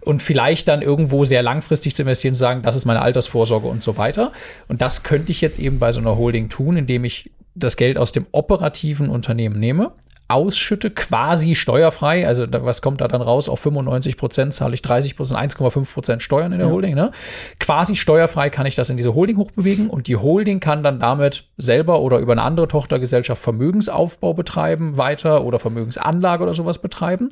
Und 0.00 0.22
vielleicht 0.22 0.66
dann 0.68 0.82
irgendwo 0.82 1.24
sehr 1.24 1.42
langfristig 1.42 1.94
zu 1.94 2.02
investieren, 2.02 2.34
zu 2.34 2.40
sagen, 2.40 2.62
das 2.62 2.76
ist 2.76 2.86
meine 2.86 3.02
Altersvorsorge 3.02 3.68
und 3.68 3.82
so 3.82 3.96
weiter. 3.96 4.32
Und 4.68 4.80
das 4.80 5.02
könnte 5.02 5.30
ich 5.30 5.40
jetzt 5.40 5.58
eben 5.58 5.78
bei 5.78 5.92
so 5.92 6.00
einer 6.00 6.16
Holding 6.16 6.48
tun, 6.48 6.76
indem 6.76 7.04
ich 7.04 7.30
das 7.54 7.76
Geld 7.76 7.98
aus 7.98 8.12
dem 8.12 8.26
operativen 8.32 9.10
Unternehmen 9.10 9.60
nehme, 9.60 9.92
ausschütte, 10.32 10.90
quasi 10.90 11.54
steuerfrei. 11.54 12.26
Also 12.26 12.46
da, 12.46 12.64
was 12.64 12.82
kommt 12.82 13.00
da 13.00 13.08
dann 13.08 13.22
raus? 13.22 13.48
Auf 13.48 13.60
95 13.60 14.16
Prozent 14.16 14.54
zahle 14.54 14.74
ich 14.74 14.82
30 14.82 15.16
Prozent, 15.16 15.38
1,5 15.38 15.92
Prozent 15.92 16.22
Steuern 16.22 16.52
in 16.52 16.58
der 16.58 16.68
ja. 16.68 16.72
Holding. 16.72 16.94
Ne? 16.94 17.12
Quasi 17.60 17.96
steuerfrei 17.96 18.50
kann 18.50 18.66
ich 18.66 18.74
das 18.74 18.90
in 18.90 18.96
diese 18.96 19.14
Holding 19.14 19.36
hochbewegen 19.36 19.90
und 19.90 20.08
die 20.08 20.16
Holding 20.16 20.60
kann 20.60 20.82
dann 20.82 21.00
damit 21.00 21.44
selber 21.56 22.00
oder 22.00 22.18
über 22.18 22.32
eine 22.32 22.42
andere 22.42 22.68
Tochtergesellschaft 22.68 23.42
Vermögensaufbau 23.42 24.34
betreiben 24.34 24.96
weiter 24.98 25.44
oder 25.44 25.58
Vermögensanlage 25.58 26.42
oder 26.42 26.54
sowas 26.54 26.80
betreiben 26.80 27.30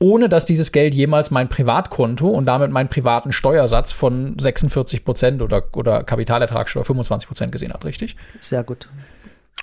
ohne 0.00 0.28
dass 0.28 0.44
dieses 0.44 0.70
Geld 0.70 0.94
jemals 0.94 1.30
mein 1.30 1.48
Privatkonto 1.48 2.28
und 2.28 2.46
damit 2.46 2.70
meinen 2.70 2.88
privaten 2.88 3.32
Steuersatz 3.32 3.90
von 3.92 4.38
46 4.38 5.04
Prozent 5.04 5.42
oder, 5.42 5.64
oder 5.74 6.04
Kapitalertragssteuer 6.04 6.84
25 6.84 7.26
Prozent 7.26 7.52
gesehen 7.52 7.72
hat, 7.72 7.84
richtig? 7.84 8.16
Sehr 8.40 8.62
gut. 8.62 8.88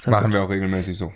Sehr 0.02 0.12
Machen 0.12 0.26
gut. 0.26 0.34
wir 0.34 0.44
auch 0.44 0.50
regelmäßig 0.50 0.98
so. 0.98 1.14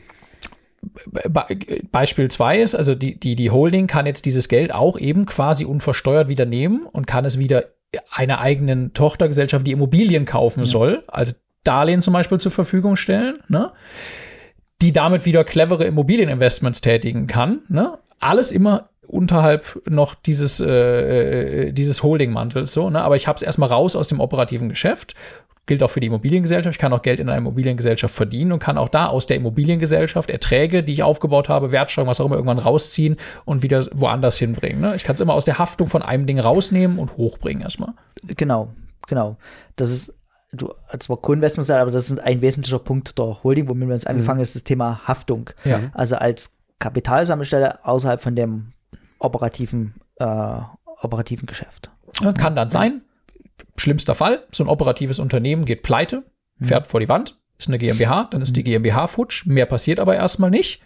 Beispiel 1.91 2.29
2 2.29 2.61
ist, 2.61 2.75
also 2.75 2.95
die, 2.95 3.19
die, 3.19 3.35
die 3.35 3.51
Holding 3.51 3.87
kann 3.87 4.05
jetzt 4.05 4.25
dieses 4.25 4.47
Geld 4.47 4.73
auch 4.73 4.97
eben 4.97 5.25
quasi 5.25 5.65
unversteuert 5.65 6.27
wieder 6.27 6.45
nehmen 6.45 6.85
und 6.85 7.07
kann 7.07 7.25
es 7.25 7.39
wieder 7.39 7.65
einer 8.11 8.39
eigenen 8.39 8.93
Tochtergesellschaft, 8.93 9.65
die 9.65 9.71
Immobilien 9.71 10.25
kaufen 10.25 10.61
ja. 10.61 10.67
soll, 10.67 11.03
als 11.07 11.43
Darlehen 11.63 12.01
zum 12.01 12.13
Beispiel 12.13 12.39
zur 12.39 12.51
Verfügung 12.51 12.95
stellen, 12.95 13.39
ne? 13.47 13.71
die 14.81 14.93
damit 14.93 15.25
wieder 15.25 15.43
clevere 15.43 15.85
Immobilieninvestments 15.85 16.81
tätigen 16.81 17.27
kann. 17.27 17.61
Ne? 17.67 17.97
Alles 18.19 18.51
immer 18.51 18.89
unterhalb 19.09 19.81
noch 19.88 20.15
dieses, 20.15 20.59
äh, 20.59 21.67
äh 21.67 21.71
dieses 21.71 22.03
Holding-Mantels 22.03 22.71
so, 22.71 22.89
ne? 22.89 23.01
aber 23.01 23.15
ich 23.15 23.27
habe 23.27 23.38
es 23.38 23.41
erstmal 23.41 23.69
raus 23.69 23.95
aus 23.95 24.07
dem 24.07 24.19
operativen 24.19 24.69
Geschäft 24.69 25.15
gilt 25.69 25.83
auch 25.83 25.91
für 25.91 26.00
die 26.00 26.07
Immobiliengesellschaft. 26.07 26.75
Ich 26.75 26.79
kann 26.79 26.91
auch 26.94 27.03
Geld 27.03 27.19
in 27.19 27.29
einer 27.29 27.38
Immobiliengesellschaft 27.38 28.13
verdienen 28.13 28.51
und 28.51 28.59
kann 28.59 28.79
auch 28.79 28.89
da 28.89 29.06
aus 29.06 29.27
der 29.27 29.38
Immobiliengesellschaft 29.38 30.31
Erträge, 30.31 30.83
die 30.83 30.94
ich 30.94 31.03
aufgebaut 31.03 31.47
habe, 31.47 31.71
Wertsteigerung, 31.71 32.09
was 32.09 32.19
auch 32.19 32.25
immer, 32.25 32.38
irgendwann 32.38 32.57
rausziehen 32.57 33.17
und 33.45 33.61
wieder 33.61 33.85
woanders 33.94 34.39
hinbringen. 34.39 34.81
Ne? 34.81 34.95
Ich 34.95 35.03
kann 35.03 35.13
es 35.13 35.21
immer 35.21 35.35
aus 35.35 35.45
der 35.45 35.59
Haftung 35.59 35.88
von 35.88 36.01
einem 36.01 36.25
Ding 36.25 36.39
rausnehmen 36.39 36.97
und 36.97 37.17
hochbringen 37.17 37.61
erstmal. 37.61 37.94
Genau, 38.35 38.69
genau. 39.07 39.38
Das 39.75 39.91
ist 39.91 40.19
du 40.51 40.73
zwar 40.97 41.17
Co-Investment, 41.17 41.69
aber 41.69 41.91
das 41.91 42.09
ist 42.09 42.19
ein 42.19 42.41
wesentlicher 42.41 42.79
Punkt 42.79 43.19
der 43.19 43.44
Holding, 43.44 43.69
womit 43.69 43.88
wir 43.88 43.94
jetzt 43.94 44.06
mhm. 44.06 44.15
angefangen 44.15 44.41
ist, 44.41 44.56
das 44.56 44.63
Thema 44.63 45.07
Haftung. 45.07 45.51
Ja. 45.63 45.81
Also 45.94 46.15
als 46.15 46.57
Kapitalsammelstelle 46.79 47.85
außerhalb 47.85 48.23
von 48.23 48.35
dem 48.35 48.71
operativen, 49.19 49.95
äh, 50.18 50.25
operativen 51.02 51.45
Geschäft. 51.45 51.92
Kann 52.38 52.56
dann 52.56 52.69
sein, 52.69 53.02
schlimmster 53.78 54.16
Fall, 54.16 54.44
so 54.52 54.64
ein 54.64 54.69
operatives 54.69 55.19
Unternehmen 55.19 55.66
geht 55.66 55.83
pleite, 55.83 56.23
fährt 56.61 56.88
mhm. 56.88 56.90
vor 56.90 56.99
die 56.99 57.09
Wand, 57.09 57.38
ist 57.57 57.68
eine 57.68 57.78
GmbH, 57.78 58.30
dann 58.31 58.42
ist 58.42 58.56
die 58.56 58.61
mhm. 58.61 58.66
GmbH 58.66 59.07
futsch, 59.07 59.45
mehr 59.45 59.66
passiert 59.66 59.99
aber 59.99 60.16
erstmal 60.16 60.49
nicht. 60.49 60.81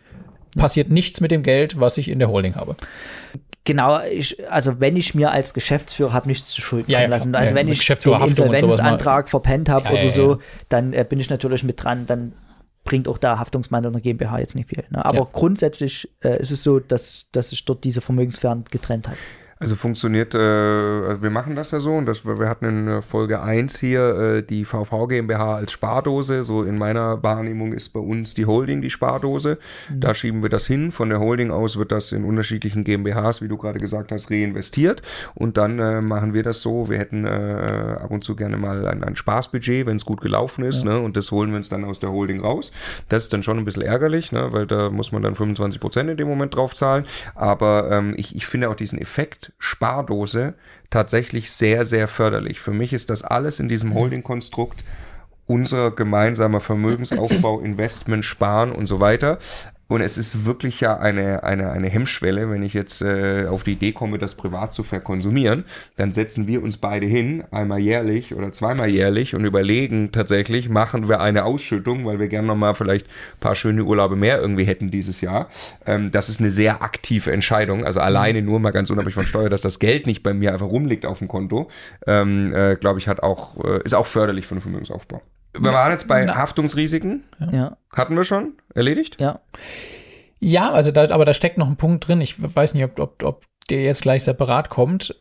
Passiert 0.56 0.90
nichts 0.90 1.20
mit 1.20 1.32
dem 1.32 1.42
Geld, 1.42 1.80
was 1.80 1.98
ich 1.98 2.10
in 2.10 2.20
der 2.20 2.30
Holding 2.30 2.54
habe. 2.56 2.76
Genau, 3.66 4.02
ich, 4.02 4.52
also 4.52 4.80
wenn 4.80 4.98
ich 4.98 5.16
mir 5.16 5.32
als 5.32 5.54
Geschäftsführer 5.54 6.14
habe 6.14 6.28
nichts 6.28 6.50
zu 6.50 6.62
schulden 6.62 6.92
ja, 6.92 7.02
ja, 7.02 7.08
lassen. 7.08 7.34
Also 7.34 7.52
ja, 7.52 7.56
wenn 7.56 7.70
ich 7.70 7.86
den 7.86 8.22
Insolvenzantrag 8.22 9.30
verpennt 9.30 9.70
habe 9.70 9.90
oder 9.90 10.10
so, 10.10 10.40
dann 10.70 10.94
äh, 10.94 11.06
bin 11.08 11.20
ich 11.20 11.30
natürlich 11.30 11.64
mit 11.64 11.82
dran, 11.82 12.06
dann 12.06 12.34
bringt 12.84 13.08
auch 13.08 13.18
da 13.18 13.40
Haftungsmantel 13.40 13.92
einer 13.92 14.02
GmbH 14.02 14.40
jetzt 14.40 14.56
nicht 14.56 14.70
viel. 14.70 14.84
Ne? 14.90 15.04
Aber 15.04 15.26
grundsätzlich 15.32 16.10
äh, 16.22 16.40
ist 16.40 16.52
es 16.52 16.64
so, 16.64 16.80
dass, 16.80 17.30
dass 17.32 17.50
sich 17.50 17.64
dort 17.66 17.84
diese 17.84 18.02
Vermögensfern 18.02 18.66
getrennt 18.70 19.08
hat. 19.08 19.18
Also 19.64 19.78
funktioniert, 19.78 20.36
äh, 20.36 20.38
also 20.38 21.24
wir 21.24 21.30
machen 21.30 21.56
das 21.56 21.72
ja 21.72 21.80
so 21.80 21.94
und 21.94 22.06
das, 22.06 22.26
wir 22.26 22.50
hatten 22.50 22.66
in 22.66 23.02
Folge 23.02 23.42
1 23.42 23.80
hier 23.80 24.20
äh, 24.20 24.44
die 24.44 24.66
VV 24.66 25.08
GmbH 25.08 25.56
als 25.56 25.72
Spardose. 25.72 26.44
So 26.44 26.64
in 26.64 26.78
meiner 26.78 27.24
Wahrnehmung 27.24 27.72
ist 27.72 27.90
bei 27.94 28.02
uns 28.02 28.34
die 28.34 28.46
Holding 28.46 28.82
die 28.82 28.90
Spardose. 28.90 29.58
Mhm. 29.90 30.00
Da 30.02 30.14
schieben 30.14 30.42
wir 30.42 30.50
das 30.50 30.68
hin. 30.68 30.92
Von 30.92 31.10
der 31.10 31.22
Holding 31.22 31.50
aus 31.50 31.78
wird 31.78 31.94
das 31.94 32.12
in 32.12 32.26
unterschiedlichen 32.26 32.84
GmbHs, 32.84 33.42
wie 33.42 33.48
du 33.48 33.56
gerade 33.56 33.80
gesagt 33.80 34.12
hast, 34.12 34.30
reinvestiert. 34.30 35.02
Und 35.34 35.56
dann 35.56 35.80
äh, 35.80 36.02
machen 36.02 36.34
wir 36.34 36.44
das 36.44 36.62
so. 36.62 36.90
Wir 36.90 37.00
hätten 37.00 37.26
äh, 37.26 37.30
ab 37.30 38.12
und 38.12 38.26
zu 38.26 38.36
gerne 38.36 38.58
mal 38.58 38.86
ein, 38.86 39.02
ein 39.02 39.16
Spaßbudget, 39.16 39.86
wenn 39.86 39.96
es 39.96 40.04
gut 40.04 40.20
gelaufen 40.20 40.66
ist. 40.66 40.84
Ja. 40.84 40.96
Ne? 40.96 41.00
Und 41.00 41.16
das 41.16 41.32
holen 41.32 41.52
wir 41.52 41.58
uns 41.58 41.70
dann 41.70 41.86
aus 41.86 42.00
der 42.00 42.12
Holding 42.12 42.42
raus. 42.42 42.74
Das 43.08 43.24
ist 43.24 43.32
dann 43.32 43.44
schon 43.44 43.58
ein 43.58 43.64
bisschen 43.66 43.84
ärgerlich, 43.84 44.34
ne? 44.34 44.52
weil 44.52 44.68
da 44.68 44.90
muss 44.90 45.14
man 45.14 45.24
dann 45.24 45.36
25 45.36 45.80
Prozent 45.80 46.10
in 46.10 46.18
dem 46.18 46.28
Moment 46.28 46.54
drauf 46.54 46.76
zahlen. 46.76 47.06
Aber 47.34 47.90
ähm, 47.90 48.14
ich, 48.18 48.36
ich 48.36 48.46
finde 48.46 48.70
auch 48.70 48.76
diesen 48.76 49.00
Effekt 49.00 49.53
Spardose 49.58 50.56
tatsächlich 50.90 51.52
sehr, 51.52 51.86
sehr 51.86 52.08
förderlich. 52.08 52.60
Für 52.60 52.72
mich 52.74 52.94
ist 52.94 53.10
das 53.10 53.24
alles 53.24 53.60
in 53.60 53.70
diesem 53.70 53.94
Holding-Konstrukt 53.94 54.84
unser 55.46 55.92
gemeinsamer 55.92 56.60
Vermögensaufbau, 56.60 57.60
Investment, 57.62 58.26
Sparen 58.26 58.72
und 58.72 58.86
so 58.86 59.00
weiter. 59.00 59.40
Und 59.90 60.02
es 60.02 60.18
ist 60.18 60.46
wirklich 60.46 60.80
ja 60.80 60.98
eine, 60.98 61.44
eine, 61.44 61.72
eine 61.72 61.90
Hemmschwelle, 61.90 62.50
wenn 62.50 62.64
ich 62.64 62.74
jetzt 62.74 63.02
äh, 63.02 63.46
auf 63.48 63.64
die 63.64 63.74
Idee 63.74 63.92
komme, 63.92 64.18
das 64.18 64.36
privat 64.36 64.74
zu 64.74 64.82
verkonsumieren, 64.82 65.66
dann 65.98 66.12
setzen 66.12 66.48
wir 66.48 66.64
uns 66.64 66.78
beide 66.78 67.06
hin, 67.06 67.44
einmal 67.52 67.80
jährlich 67.80 68.34
oder 68.34 68.52
zweimal 68.52 68.90
jährlich 68.90 69.36
und 69.36 69.46
überlegen 69.46 70.12
tatsächlich, 70.12 70.70
machen 70.70 71.10
wir 71.10 71.20
eine 71.20 71.44
Ausschüttung, 71.44 72.06
weil 72.06 72.20
wir 72.20 72.28
gerne 72.28 72.48
nochmal 72.48 72.76
vielleicht 72.76 73.08
ein 73.08 73.40
paar 73.40 73.56
schöne 73.56 73.84
Urlaube 73.84 74.16
mehr 74.16 74.40
irgendwie 74.40 74.64
hätten 74.64 74.90
dieses 74.90 75.22
Jahr. 75.22 75.50
Ähm, 75.86 76.12
das 76.12 76.30
ist 76.30 76.40
eine 76.40 76.50
sehr 76.50 76.82
aktive 76.82 77.32
Entscheidung. 77.32 77.86
Also 77.86 78.00
alleine 78.00 78.42
nur 78.42 78.60
mal 78.60 78.72
ganz 78.72 78.90
unabhängig 78.90 79.16
von 79.16 79.28
Steuer, 79.28 79.50
dass 79.50 79.62
das 79.62 79.80
Geld 79.80 80.08
nicht 80.08 80.24
bei 80.24 80.34
mir 80.34 80.54
einfach 80.54 80.68
rumliegt 80.68 81.06
auf 81.06 81.20
dem 81.20 81.28
Konto, 81.28 81.70
ähm, 82.08 82.54
äh, 82.56 82.78
glaube 82.78 83.00
ich, 83.00 83.08
hat 83.08 83.22
auch, 83.22 83.64
äh, 83.64 83.82
ist 83.84 83.94
auch 83.94 84.06
förderlich 84.06 84.48
für 84.48 84.56
den 84.56 84.62
Vermögensaufbau. 84.62 85.22
Wir 85.58 85.72
waren 85.74 85.92
jetzt 85.92 86.08
bei 86.08 86.26
Na. 86.26 86.36
Haftungsrisiken. 86.36 87.24
Ja, 87.52 87.78
Hatten 87.96 88.16
wir 88.16 88.24
schon? 88.24 88.54
Erledigt? 88.74 89.20
ja. 89.20 89.40
Ja, 90.46 90.72
also 90.72 90.92
da, 90.92 91.10
aber 91.12 91.24
da 91.24 91.34
steckt 91.34 91.58
noch 91.58 91.68
ein 91.70 91.78
Punkt 91.78 92.06
drin. 92.06 92.20
Ich 92.20 92.36
weiß 92.38 92.74
nicht, 92.74 92.84
ob, 92.84 93.00
ob, 93.00 93.24
ob 93.24 93.46
der 93.70 93.84
jetzt 93.84 94.02
gleich 94.02 94.24
separat 94.26 94.70
kommt, 94.70 95.16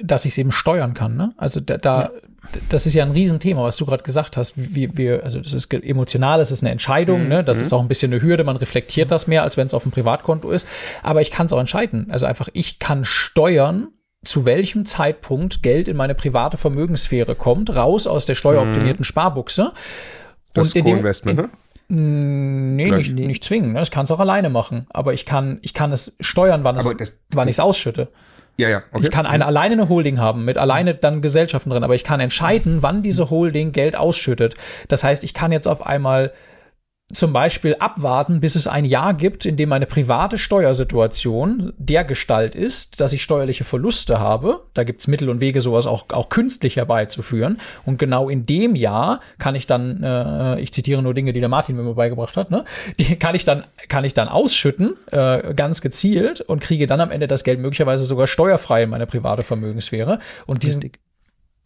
dass 0.00 0.24
ich 0.24 0.32
es 0.32 0.38
eben 0.38 0.52
steuern 0.52 0.94
kann. 0.94 1.16
Ne? 1.16 1.32
Also 1.36 1.58
da, 1.58 1.78
da 1.78 2.12
das 2.68 2.86
ist 2.86 2.94
ja 2.94 3.04
ein 3.04 3.10
Riesenthema, 3.10 3.64
was 3.64 3.76
du 3.76 3.84
gerade 3.86 4.04
gesagt 4.04 4.36
hast. 4.36 4.52
Wie 4.56 4.96
wir, 4.96 5.24
also 5.24 5.40
das 5.40 5.52
ist 5.52 5.72
emotional, 5.74 6.40
es 6.40 6.52
ist 6.52 6.62
eine 6.62 6.70
Entscheidung, 6.70 7.24
Mhm, 7.24 7.28
ne? 7.28 7.44
das 7.44 7.60
ist 7.60 7.72
auch 7.72 7.80
ein 7.82 7.88
bisschen 7.88 8.12
eine 8.12 8.22
Hürde. 8.22 8.44
Man 8.44 8.56
reflektiert 8.56 9.10
das 9.10 9.26
mehr, 9.26 9.42
als 9.42 9.56
wenn 9.56 9.66
es 9.66 9.74
auf 9.74 9.82
dem 9.82 9.90
Privatkonto 9.90 10.48
ist. 10.52 10.68
Aber 11.02 11.20
ich 11.22 11.32
kann 11.32 11.46
es 11.46 11.52
auch 11.52 11.58
entscheiden. 11.58 12.06
Also 12.12 12.26
einfach, 12.26 12.48
ich 12.52 12.78
kann 12.78 13.04
steuern, 13.04 13.88
zu 14.24 14.44
welchem 14.44 14.84
Zeitpunkt 14.84 15.62
Geld 15.62 15.88
in 15.88 15.96
meine 15.96 16.14
private 16.14 16.56
Vermögenssphäre 16.56 17.34
kommt, 17.34 17.74
raus 17.74 18.06
aus 18.06 18.26
der 18.26 18.34
steueroptimierten 18.34 19.04
Sparbuchse. 19.04 19.72
Das 20.54 20.74
in 20.74 20.84
dem- 20.84 20.94
Co-Investment, 20.94 21.38
ne? 21.38 21.48
Nee, 21.90 22.84
Gleich. 22.88 23.10
nicht, 23.10 23.26
nicht 23.26 23.44
zwingen. 23.44 23.72
Ne? 23.72 23.80
Ich 23.82 23.90
kann 23.90 24.04
es 24.04 24.10
auch 24.10 24.20
alleine 24.20 24.50
machen. 24.50 24.86
Aber 24.90 25.14
ich 25.14 25.24
kann, 25.24 25.58
ich 25.62 25.72
kann 25.72 25.90
es 25.92 26.16
steuern, 26.20 26.62
wann, 26.64 26.76
es, 26.76 26.84
Aber 26.86 26.94
das- 26.94 27.18
wann 27.30 27.48
ich 27.48 27.54
es 27.54 27.60
ausschütte. 27.60 28.08
Ja, 28.58 28.68
ja. 28.68 28.82
Okay. 28.92 29.04
Ich 29.04 29.10
kann 29.10 29.24
eine, 29.24 29.46
alleine 29.46 29.74
eine 29.74 29.88
Holding 29.88 30.18
haben, 30.18 30.44
mit 30.44 30.58
alleine 30.58 30.94
dann 30.94 31.22
Gesellschaften 31.22 31.70
drin, 31.70 31.84
aber 31.84 31.94
ich 31.94 32.02
kann 32.04 32.18
entscheiden, 32.20 32.78
wann 32.82 33.02
diese 33.02 33.30
Holding 33.30 33.70
Geld 33.72 33.94
ausschüttet. 33.96 34.54
Das 34.88 35.04
heißt, 35.04 35.22
ich 35.24 35.32
kann 35.32 35.52
jetzt 35.52 35.68
auf 35.68 35.86
einmal 35.86 36.32
zum 37.10 37.32
Beispiel 37.32 37.74
abwarten, 37.78 38.40
bis 38.40 38.54
es 38.54 38.66
ein 38.66 38.84
Jahr 38.84 39.14
gibt, 39.14 39.46
in 39.46 39.56
dem 39.56 39.70
meine 39.70 39.86
private 39.86 40.36
Steuersituation 40.36 41.72
der 41.78 42.04
Gestalt 42.04 42.54
ist, 42.54 43.00
dass 43.00 43.14
ich 43.14 43.22
steuerliche 43.22 43.64
Verluste 43.64 44.20
habe. 44.20 44.60
Da 44.74 44.84
gibt 44.84 45.00
es 45.00 45.06
Mittel 45.06 45.30
und 45.30 45.40
Wege, 45.40 45.62
sowas 45.62 45.86
auch, 45.86 46.04
auch 46.10 46.28
künstlich 46.28 46.76
herbeizuführen. 46.76 47.60
Und 47.86 47.98
genau 47.98 48.28
in 48.28 48.44
dem 48.44 48.74
Jahr 48.74 49.20
kann 49.38 49.54
ich 49.54 49.66
dann, 49.66 50.02
äh, 50.02 50.60
ich 50.60 50.70
zitiere 50.72 51.00
nur 51.00 51.14
Dinge, 51.14 51.32
die 51.32 51.40
der 51.40 51.48
Martin 51.48 51.76
mir 51.76 51.94
beigebracht 51.94 52.36
hat, 52.36 52.50
ne? 52.50 52.66
die 52.98 53.16
kann 53.16 53.34
ich 53.34 53.46
dann, 53.46 53.64
kann 53.88 54.04
ich 54.04 54.12
dann 54.12 54.28
ausschütten, 54.28 54.94
äh, 55.10 55.54
ganz 55.54 55.80
gezielt 55.80 56.42
und 56.42 56.60
kriege 56.60 56.86
dann 56.86 57.00
am 57.00 57.10
Ende 57.10 57.26
das 57.26 57.42
Geld 57.42 57.58
möglicherweise 57.58 58.04
sogar 58.04 58.26
steuerfrei 58.26 58.82
in 58.82 58.90
meine 58.90 59.06
private 59.06 59.42
Vermögenssphäre. 59.42 60.18
Und 60.46 60.62
diesen. 60.62 60.92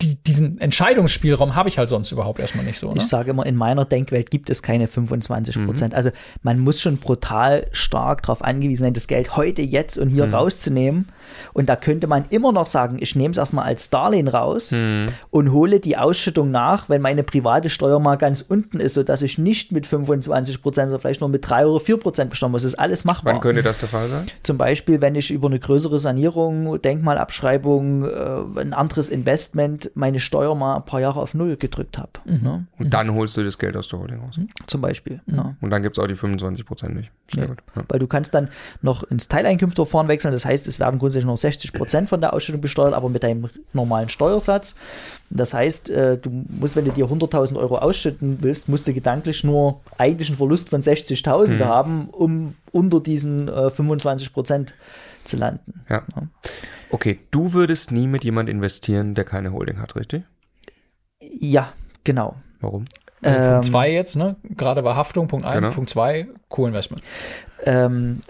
Die, 0.03 0.17
diesen 0.17 0.59
Entscheidungsspielraum 0.61 1.55
habe 1.55 1.69
ich 1.69 1.79
halt 1.79 1.89
sonst 1.89 2.11
überhaupt 2.11 2.41
erstmal 2.41 2.65
nicht 2.65 2.79
so. 2.79 2.89
Ne? 2.93 2.99
Ich 3.01 3.07
sage 3.07 3.31
immer, 3.31 3.47
in 3.47 3.57
meiner 3.57 3.85
Denkwelt 3.85 4.31
gibt 4.31 4.51
es 4.51 4.63
keine 4.63 4.87
25 4.89 5.57
Mhm. 5.57 5.67
Prozent. 5.67 5.95
Also 5.95 6.11
man 6.43 6.59
muss 6.59 6.81
schon 6.81 6.97
brutal 6.99 7.69
stark 7.73 8.23
darauf 8.23 8.43
angewiesen 8.43 8.83
sein, 8.83 8.95
das 8.95 9.07
Geld 9.07 9.37
heute, 9.37 9.63
jetzt 9.63 9.97
und 9.99 10.09
Mhm. 10.11 10.15
hier 10.15 10.33
rauszunehmen. 10.35 11.09
Und 11.55 11.69
da 11.69 11.77
könnte 11.77 12.07
man 12.09 12.25
immer 12.31 12.53
noch 12.53 12.67
sagen, 12.67 12.99
ich 13.01 13.15
nehme 13.17 13.33
es 13.33 13.39
erstmal 13.39 13.65
als 13.65 13.89
Darlehen 13.91 14.29
raus 14.29 14.73
Mhm. 14.73 15.07
und 15.31 15.53
hole 15.53 15.79
die 15.81 15.97
Ausschüttung 15.97 16.51
nach, 16.51 16.89
wenn 16.89 17.01
meine 17.01 17.23
private 17.23 17.71
Steuer 17.71 18.01
mal 18.01 18.17
ganz 18.17 18.41
unten 18.43 18.81
ist, 18.81 18.95
sodass 18.95 19.23
ich 19.23 19.39
nicht 19.39 19.71
mit 19.73 19.87
25 19.87 20.61
Prozent, 20.61 20.87
sondern 20.87 21.01
vielleicht 21.01 21.21
nur 21.21 21.31
mit 21.31 21.49
3 21.49 21.67
oder 21.67 21.81
4 21.81 21.97
Prozent 21.97 22.31
besteuern 22.31 22.51
muss. 22.53 22.63
Das 22.63 22.73
ist 22.73 22.79
alles 22.79 23.05
machbar. 23.05 23.35
Wann 23.35 23.41
könnte 23.41 23.63
das 23.63 23.79
der 23.79 23.89
Fall 23.89 24.09
sein? 24.09 24.27
Zum 24.43 24.59
Beispiel, 24.59 25.01
wenn 25.01 25.15
ich 25.15 25.31
über 25.31 25.47
eine 25.49 25.61
größere 25.61 25.99
Sanierung, 26.01 26.81
Denkmalabschreibung, 26.83 28.05
äh, 28.05 28.61
ein 28.61 28.73
anderes 28.73 29.09
Investment 29.09 29.91
meine 29.95 30.21
Steuer 30.21 30.55
mal 30.55 30.77
ein 30.77 30.85
paar 30.85 31.01
Jahre 31.01 31.21
auf 31.21 31.35
Null 31.35 31.57
gedrückt 31.57 31.99
habe. 31.99 32.11
Ne? 32.25 32.67
Und 32.79 32.95
dann 32.95 33.13
holst 33.15 33.37
du 33.37 33.45
das 33.45 33.59
Geld 33.59 33.77
aus 33.77 33.89
der 33.89 33.99
Holding 33.99 34.21
raus. 34.21 34.39
Zum 34.67 34.81
Beispiel. 34.81 35.21
Ja. 35.27 35.55
Und 35.61 35.71
dann 35.71 35.83
gibt 35.83 35.97
es 35.99 36.03
auch 36.03 36.07
die 36.07 36.15
25 36.15 36.65
Prozent 36.65 36.97
nicht. 36.97 37.11
Sehr 37.33 37.43
Nee. 37.43 37.49
gut. 37.49 37.59
Ja. 37.77 37.83
Weil 37.89 37.99
du 37.99 38.07
kannst 38.07 38.35
dann 38.35 38.49
noch 38.81 39.03
ins 39.05 39.29
Teileinkünfteverfahren 39.29 40.09
wechseln. 40.09 40.33
Das 40.33 40.45
heißt, 40.45 40.67
es 40.67 40.81
werden 40.81 40.99
grundsätzlich 40.99 41.27
nur 41.27 41.37
60 41.37 41.73
Prozent 41.73 42.09
von 42.09 42.21
der 42.21 42.33
Ausschüttung 42.33 42.61
besteuert, 42.61 42.95
aber 42.95 43.09
mit 43.09 43.23
deinem 43.23 43.49
normalen 43.73 44.09
Steuersatz. 44.09 44.75
Das 45.31 45.55
heißt, 45.55 45.91
äh, 45.91 46.19
du 46.19 46.31
musst, 46.49 46.77
wenn 46.77 46.85
du 46.85 46.91
dir 46.93 47.07
100.000 47.07 47.57
Euro 47.59 47.79
ausschütten 47.79 48.39
willst, 48.41 48.69
musst 48.69 48.87
du 48.87 48.93
gedanklich 48.95 49.45
nur 49.45 49.81
eigentlich 49.99 50.29
einen 50.29 50.37
Verlust 50.37 50.69
von 50.71 50.83
60.000 50.83 51.55
Mhm. 51.59 51.65
haben, 51.69 52.09
um 52.11 52.55
unter 52.71 53.01
diesen 53.01 53.49
äh, 53.49 53.71
25 53.71 54.33
Prozent 54.33 54.75
zu 55.25 55.37
landen. 55.37 55.85
Ja. 55.89 56.03
Okay, 56.93 57.19
du 57.31 57.55
würdest 57.55 57.91
nie 57.91 58.07
mit 58.07 58.23
jemand 58.23 58.49
investieren, 58.49 59.15
der 59.15 59.25
keine 59.25 59.53
Holding 59.53 59.81
hat, 59.81 59.97
richtig? 59.97 60.23
Ja, 61.21 61.73
genau. 62.05 62.37
Warum? 62.61 62.85
Also 63.23 63.39
Punkt 63.39 63.67
Ähm, 63.67 63.73
2 63.73 63.93
jetzt, 63.93 64.17
ne? 64.17 64.37
Gerade 64.57 64.83
bei 64.83 64.95
Haftung, 64.95 65.27
Punkt 65.27 65.47
1, 65.47 65.55
Genau. 65.55 65.71
Punkt 65.71 65.91
2, 65.91 66.29
Co-Investment. 66.49 67.03
Ähm, 67.65 68.21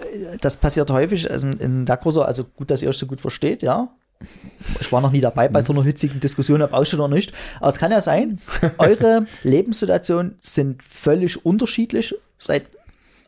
das 0.40 0.58
passiert 0.58 0.90
häufig 0.90 1.30
also 1.30 1.48
in, 1.48 1.86
Dacrosa, 1.86 2.22
also 2.22 2.44
gut, 2.44 2.70
dass 2.70 2.82
ihr 2.82 2.88
euch 2.88 2.98
so 2.98 3.06
gut 3.06 3.20
versteht, 3.20 3.62
ja. 3.62 3.88
Ich 4.80 4.92
war 4.92 5.00
noch 5.00 5.10
nie 5.10 5.20
dabei 5.20 5.48
bei 5.48 5.62
so 5.62 5.72
einer 5.72 5.82
hitzigen 5.82 6.20
Diskussion, 6.20 6.62
ob 6.62 6.72
Ausschüttung 6.72 7.06
oder 7.06 7.14
nicht. 7.16 7.32
Aber 7.58 7.70
es 7.70 7.78
kann 7.78 7.90
ja 7.90 8.00
sein, 8.00 8.40
eure 8.78 9.26
Lebenssituationen 9.42 10.38
sind 10.40 10.84
völlig 10.84 11.44
unterschiedlich, 11.44 12.14
seit, 12.38 12.66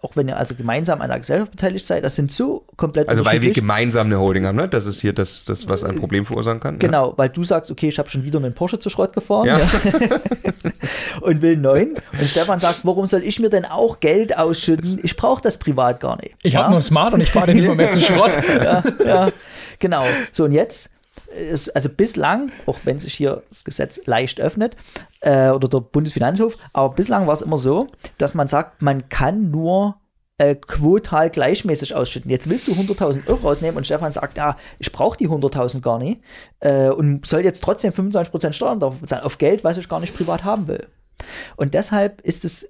auch 0.05 0.17
wenn 0.17 0.29
ihr 0.29 0.37
also 0.37 0.55
gemeinsam 0.55 1.01
an 1.01 1.09
der 1.09 1.19
Gesellschaft 1.19 1.51
beteiligt 1.51 1.87
seid, 1.87 2.05
das 2.05 2.15
sind 2.15 2.31
so 2.31 2.65
komplett 2.77 3.09
Also 3.09 3.25
weil 3.25 3.41
wir 3.41 3.53
gemeinsam 3.53 4.09
eine 4.09 4.21
Holding 4.21 4.45
haben, 4.47 4.57
ne? 4.57 4.69
Das 4.69 4.85
ist 4.85 5.01
hier 5.01 5.15
das, 5.15 5.45
das 5.47 5.67
was 5.67 5.83
ein 5.83 5.97
Problem 5.99 6.27
verursachen 6.27 6.61
kann. 6.61 6.79
Genau, 6.79 7.15
weil 7.17 7.31
du 7.31 7.43
sagst, 7.43 7.71
okay, 7.71 7.89
ich 7.89 7.99
habe 7.99 8.11
schon 8.11 8.23
wieder 8.23 8.39
einen 8.39 8.55
Porsche 8.55 8.79
zu 8.79 8.91
Schrott 8.91 9.15
gefahren 9.15 9.47
Ja. 9.47 9.59
ja. 9.59 9.67
und 11.23 11.41
will 11.41 11.55
einen 11.55 11.63
neuen. 11.63 11.95
Und 12.13 12.29
Stefan 12.29 12.59
sagt, 12.59 12.81
warum 12.85 13.07
soll 13.07 13.23
ich 13.23 13.41
mir 13.41 13.49
denn 13.49 13.65
auch 13.65 14.01
Geld 14.01 14.37
ausschütten? 14.37 15.01
Ich 15.03 15.17
brauche 15.17 15.43
das 15.43 15.59
privat 15.59 16.01
gar 16.01 16.21
nicht. 16.21 16.35
Ich 16.43 16.53
ja? 16.53 16.61
habe 16.61 16.71
nur 16.71 16.81
ein 16.81 16.83
Smart 16.83 17.15
und 17.15 17.23
ich 17.23 17.33
fahre 17.33 17.47
den 17.47 17.57
nicht 17.57 17.67
mal 17.67 17.75
mehr 17.75 17.91
zu 17.91 18.01
Schrott. 18.01 18.33
ja, 19.05 19.33
genau. 19.79 20.05
So, 20.33 20.45
und 20.45 20.53
jetzt, 20.53 20.91
ist, 21.35 21.75
also 21.75 21.89
bislang, 21.89 22.53
auch 22.67 22.79
wenn 22.85 22.99
sich 22.99 23.15
hier 23.15 23.43
das 23.49 23.65
Gesetz 23.65 24.01
leicht 24.07 24.41
öffnet, 24.41 24.77
äh, 25.21 25.51
oder 25.51 25.69
der 25.69 25.81
Bundesfinanzhof, 25.81 26.57
aber 26.73 26.95
bislang 26.95 27.27
war 27.27 27.35
es 27.35 27.43
immer 27.43 27.59
so, 27.59 27.87
dass 28.19 28.35
man 28.35 28.49
sagt, 28.49 28.83
man 28.83 29.09
kann 29.09 29.51
nur 29.51 29.97
äh, 30.39 30.55
quotal 30.55 31.31
gleichmäßig 31.31 31.95
ausschütten. 31.95 32.31
Jetzt 32.31 32.51
willst 32.51 32.67
du 32.67 32.73
100.000 32.73 33.29
Euro 33.29 33.47
rausnehmen 33.47 33.77
und 33.77 33.85
Stefan 33.85 34.13
sagt, 34.13 34.37
ja, 34.37 34.57
ich 34.79 34.91
brauche 34.91 35.17
die 35.17 35.29
100.000 35.29 35.81
gar 35.81 35.99
nicht 35.99 36.23
äh, 36.61 36.89
und 36.89 37.25
soll 37.27 37.45
jetzt 37.45 37.63
trotzdem 37.63 37.93
25% 37.93 38.53
Steuern 38.53 38.81
darauf 38.81 39.01
bezahlen, 39.01 39.25
auf 39.25 39.39
Geld, 39.39 39.65
was 39.65 39.79
ich 39.79 39.89
gar 39.89 40.01
nicht 40.01 40.17
privat 40.17 40.45
haben 40.45 40.67
will. 40.67 40.89
Und 41.57 41.75
deshalb 41.75 42.21
ist 42.23 42.45
es 42.45 42.69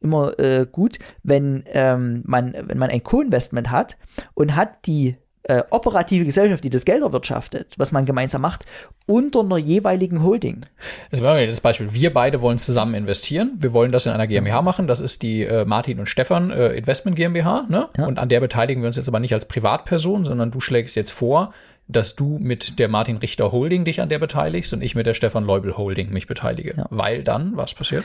immer 0.00 0.38
äh, 0.38 0.66
gut, 0.70 0.98
wenn, 1.22 1.64
ähm, 1.66 2.22
man, 2.26 2.54
wenn 2.54 2.78
man 2.78 2.90
ein 2.90 3.02
Co-Investment 3.02 3.70
hat 3.70 3.96
und 4.34 4.54
hat 4.54 4.86
die 4.86 5.16
äh, 5.48 5.64
operative 5.70 6.24
Gesellschaft, 6.24 6.62
die 6.62 6.70
das 6.70 6.84
Geld 6.84 7.02
erwirtschaftet, 7.02 7.74
was 7.78 7.90
man 7.90 8.04
gemeinsam 8.04 8.42
macht, 8.42 8.64
unter 9.06 9.40
einer 9.40 9.56
jeweiligen 9.56 10.22
Holding. 10.22 10.66
Also 11.10 11.24
wir 11.24 11.46
das 11.46 11.60
Beispiel, 11.60 11.92
wir 11.92 12.12
beide 12.12 12.42
wollen 12.42 12.58
zusammen 12.58 12.94
investieren. 12.94 13.52
Wir 13.58 13.72
wollen 13.72 13.90
das 13.90 14.06
in 14.06 14.12
einer 14.12 14.26
GmbH 14.26 14.62
machen. 14.62 14.86
Das 14.86 15.00
ist 15.00 15.22
die 15.22 15.42
äh, 15.44 15.64
Martin 15.64 15.98
und 15.98 16.06
Stefan 16.06 16.50
äh, 16.50 16.74
Investment 16.74 17.16
GmbH. 17.16 17.66
Ne? 17.68 17.88
Ja. 17.96 18.06
Und 18.06 18.18
an 18.18 18.28
der 18.28 18.40
beteiligen 18.40 18.82
wir 18.82 18.88
uns 18.88 18.96
jetzt 18.96 19.08
aber 19.08 19.20
nicht 19.20 19.32
als 19.32 19.46
Privatperson, 19.46 20.24
sondern 20.24 20.50
du 20.50 20.60
schlägst 20.60 20.96
jetzt 20.96 21.10
vor, 21.10 21.54
dass 21.88 22.14
du 22.14 22.38
mit 22.38 22.78
der 22.78 22.88
Martin 22.88 23.16
Richter 23.16 23.50
Holding 23.50 23.86
dich 23.86 24.02
an 24.02 24.10
der 24.10 24.18
beteiligst 24.18 24.74
und 24.74 24.82
ich 24.82 24.94
mit 24.94 25.06
der 25.06 25.14
Stefan 25.14 25.44
Leubel 25.44 25.78
Holding 25.78 26.10
mich 26.10 26.26
beteilige. 26.26 26.74
Ja. 26.76 26.86
Weil 26.90 27.24
dann, 27.24 27.56
was 27.56 27.72
passiert? 27.72 28.04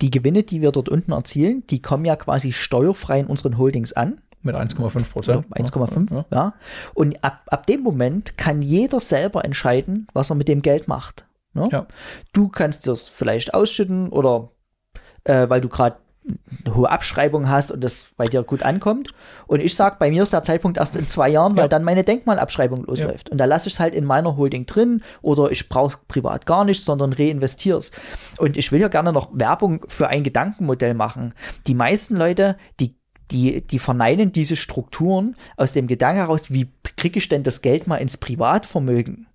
Die 0.00 0.10
Gewinne, 0.10 0.42
die 0.42 0.60
wir 0.60 0.72
dort 0.72 0.88
unten 0.88 1.12
erzielen, 1.12 1.62
die 1.70 1.80
kommen 1.80 2.04
ja 2.04 2.16
quasi 2.16 2.50
steuerfrei 2.50 3.20
in 3.20 3.26
unseren 3.26 3.56
Holdings 3.56 3.92
an. 3.92 4.18
Mit 4.42 4.54
1,5 4.56 5.10
Prozent. 5.10 5.46
1,5, 5.54 6.12
Ja. 6.14 6.24
ja. 6.32 6.54
Und 6.94 7.22
ab, 7.22 7.42
ab 7.46 7.66
dem 7.66 7.82
Moment 7.82 8.36
kann 8.36 8.62
jeder 8.62 9.00
selber 9.00 9.44
entscheiden, 9.44 10.06
was 10.12 10.30
er 10.30 10.36
mit 10.36 10.48
dem 10.48 10.62
Geld 10.62 10.88
macht. 10.88 11.26
Ne? 11.54 11.68
Ja. 11.70 11.86
Du 12.32 12.48
kannst 12.48 12.86
das 12.86 13.08
vielleicht 13.08 13.54
ausschütten 13.54 14.08
oder 14.08 14.50
äh, 15.24 15.48
weil 15.48 15.60
du 15.60 15.68
gerade 15.68 15.96
eine 16.64 16.74
hohe 16.76 16.88
Abschreibung 16.88 17.48
hast 17.48 17.72
und 17.72 17.82
das 17.82 18.08
bei 18.16 18.26
dir 18.26 18.44
gut 18.44 18.62
ankommt. 18.62 19.10
Und 19.48 19.58
ich 19.60 19.74
sage, 19.74 19.96
bei 19.98 20.08
mir 20.08 20.22
ist 20.22 20.32
der 20.32 20.44
Zeitpunkt 20.44 20.78
erst 20.78 20.94
in 20.94 21.08
zwei 21.08 21.28
Jahren, 21.28 21.56
weil 21.56 21.64
Ja. 21.64 21.68
dann 21.68 21.82
meine 21.82 22.04
Denkmalabschreibung 22.04 22.84
losläuft. 22.84 23.30
Und 23.30 23.38
da 23.38 23.44
lasse 23.44 23.68
ich 23.68 23.74
es 23.74 23.80
halt 23.80 23.92
in 23.92 24.04
meiner 24.04 24.36
Holding 24.36 24.64
drin 24.66 25.02
oder 25.20 25.50
ich 25.50 25.68
brauche 25.68 25.98
privat 26.06 26.46
gar 26.46 26.64
nichts, 26.64 26.84
sondern 26.84 27.12
reinvestiere 27.12 27.78
es. 27.78 27.90
Und 28.38 28.56
ich 28.56 28.70
will 28.70 28.80
ja 28.80 28.86
gerne 28.88 29.12
noch 29.12 29.30
Werbung 29.32 29.84
für 29.88 30.08
ein 30.08 30.22
Gedankenmodell 30.22 30.94
machen. 30.94 31.34
Die 31.66 31.74
meisten 31.74 32.14
Leute, 32.16 32.56
die 32.78 32.94
die, 33.32 33.62
die 33.62 33.78
verneinen 33.78 34.32
diese 34.32 34.56
Strukturen 34.56 35.36
aus 35.56 35.72
dem 35.72 35.86
Gedanken 35.86 36.18
heraus, 36.18 36.50
wie 36.50 36.68
kriege 36.96 37.18
ich 37.18 37.28
denn 37.28 37.42
das 37.42 37.62
Geld 37.62 37.86
mal 37.86 37.96
ins 37.96 38.16
Privatvermögen? 38.16 39.26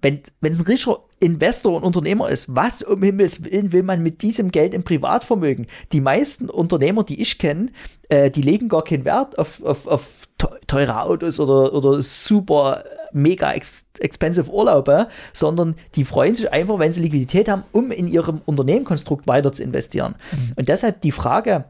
wenn, 0.00 0.20
wenn 0.40 0.52
es 0.52 0.60
ein 0.60 0.66
richtiger 0.66 1.00
Investor 1.20 1.74
und 1.74 1.84
Unternehmer 1.84 2.28
ist, 2.28 2.54
was 2.54 2.82
um 2.82 3.02
Himmels 3.02 3.44
Willen 3.44 3.72
will 3.72 3.82
man 3.82 4.02
mit 4.02 4.22
diesem 4.22 4.50
Geld 4.50 4.74
im 4.74 4.84
Privatvermögen? 4.84 5.66
Die 5.92 6.00
meisten 6.00 6.48
Unternehmer, 6.48 7.04
die 7.04 7.20
ich 7.20 7.38
kenne, 7.38 7.70
äh, 8.08 8.30
die 8.30 8.42
legen 8.42 8.68
gar 8.68 8.84
keinen 8.84 9.04
Wert 9.04 9.38
auf, 9.38 9.62
auf, 9.62 9.86
auf 9.86 10.28
teure 10.66 11.02
Autos 11.02 11.40
oder, 11.40 11.72
oder 11.72 12.02
super 12.02 12.84
mega 13.12 13.52
ex 13.52 13.86
expensive 13.98 14.50
Urlaube, 14.50 15.08
sondern 15.32 15.76
die 15.94 16.04
freuen 16.04 16.34
sich 16.34 16.50
einfach, 16.50 16.78
wenn 16.78 16.92
sie 16.92 17.02
Liquidität 17.02 17.48
haben, 17.48 17.62
um 17.72 17.90
in 17.90 18.08
ihrem 18.08 18.40
Unternehmenkonstrukt 18.46 19.26
weiter 19.26 19.52
zu 19.52 19.62
investieren. 19.62 20.14
Mhm. 20.32 20.52
Und 20.56 20.68
deshalb 20.68 21.02
die 21.02 21.12
Frage, 21.12 21.66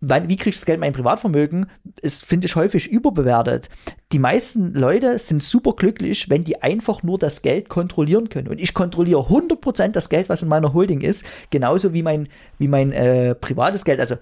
wann, 0.00 0.28
wie 0.28 0.36
kriegst 0.36 0.58
du 0.58 0.60
das 0.60 0.66
Geld 0.66 0.76
in 0.76 0.80
mein 0.80 0.92
Privatvermögen, 0.92 1.66
ist, 2.00 2.24
finde 2.24 2.46
ich, 2.46 2.56
häufig 2.56 2.88
überbewertet. 2.88 3.68
Die 4.12 4.18
meisten 4.18 4.72
Leute 4.74 5.18
sind 5.18 5.42
super 5.42 5.72
glücklich, 5.72 6.30
wenn 6.30 6.44
die 6.44 6.62
einfach 6.62 7.02
nur 7.02 7.18
das 7.18 7.42
Geld 7.42 7.68
kontrollieren 7.68 8.28
können. 8.28 8.48
Und 8.48 8.60
ich 8.60 8.74
kontrolliere 8.74 9.22
100% 9.22 9.88
das 9.88 10.08
Geld, 10.08 10.28
was 10.28 10.42
in 10.42 10.48
meiner 10.48 10.72
Holding 10.72 11.00
ist, 11.00 11.24
genauso 11.50 11.92
wie 11.92 12.02
mein, 12.02 12.28
wie 12.58 12.68
mein 12.68 12.92
äh, 12.92 13.34
privates 13.34 13.84
Geld. 13.84 14.00
Also 14.00 14.16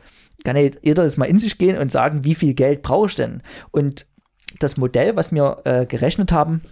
kann 0.45 0.56
ja 0.56 0.71
jeder 0.83 1.02
jetzt 1.02 1.18
mal 1.18 1.26
in 1.26 1.38
sich 1.38 1.59
gehen 1.59 1.78
und 1.78 1.92
sagen, 1.92 2.25
wie 2.25 2.35
viel 2.35 2.54
Geld 2.54 2.83
brauche 2.83 3.09
ich 3.09 3.14
denn? 3.14 3.42
Und 3.71 4.06
das 4.59 4.76
Modell, 4.76 5.16
was 5.16 5.33
wir 5.33 5.62
äh, 5.64 5.87
gerechnet 5.87 6.33
haben, 6.33 6.62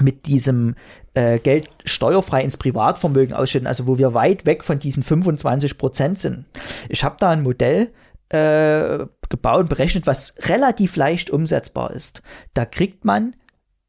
mit 0.00 0.26
diesem 0.26 0.74
äh, 1.14 1.38
Geld 1.38 1.68
steuerfrei 1.84 2.42
ins 2.42 2.56
Privatvermögen 2.56 3.34
ausschütten, 3.34 3.66
also 3.66 3.86
wo 3.86 3.98
wir 3.98 4.14
weit 4.14 4.46
weg 4.46 4.64
von 4.64 4.78
diesen 4.78 5.02
25 5.02 5.78
Prozent 5.78 6.18
sind. 6.18 6.44
Ich 6.88 7.04
habe 7.04 7.16
da 7.18 7.30
ein 7.30 7.42
Modell 7.42 7.90
äh, 8.28 9.06
gebaut 9.28 9.60
und 9.60 9.68
berechnet, 9.68 10.06
was 10.06 10.34
relativ 10.40 10.96
leicht 10.96 11.30
umsetzbar 11.30 11.92
ist. 11.92 12.22
Da 12.52 12.64
kriegt 12.64 13.04
man 13.04 13.34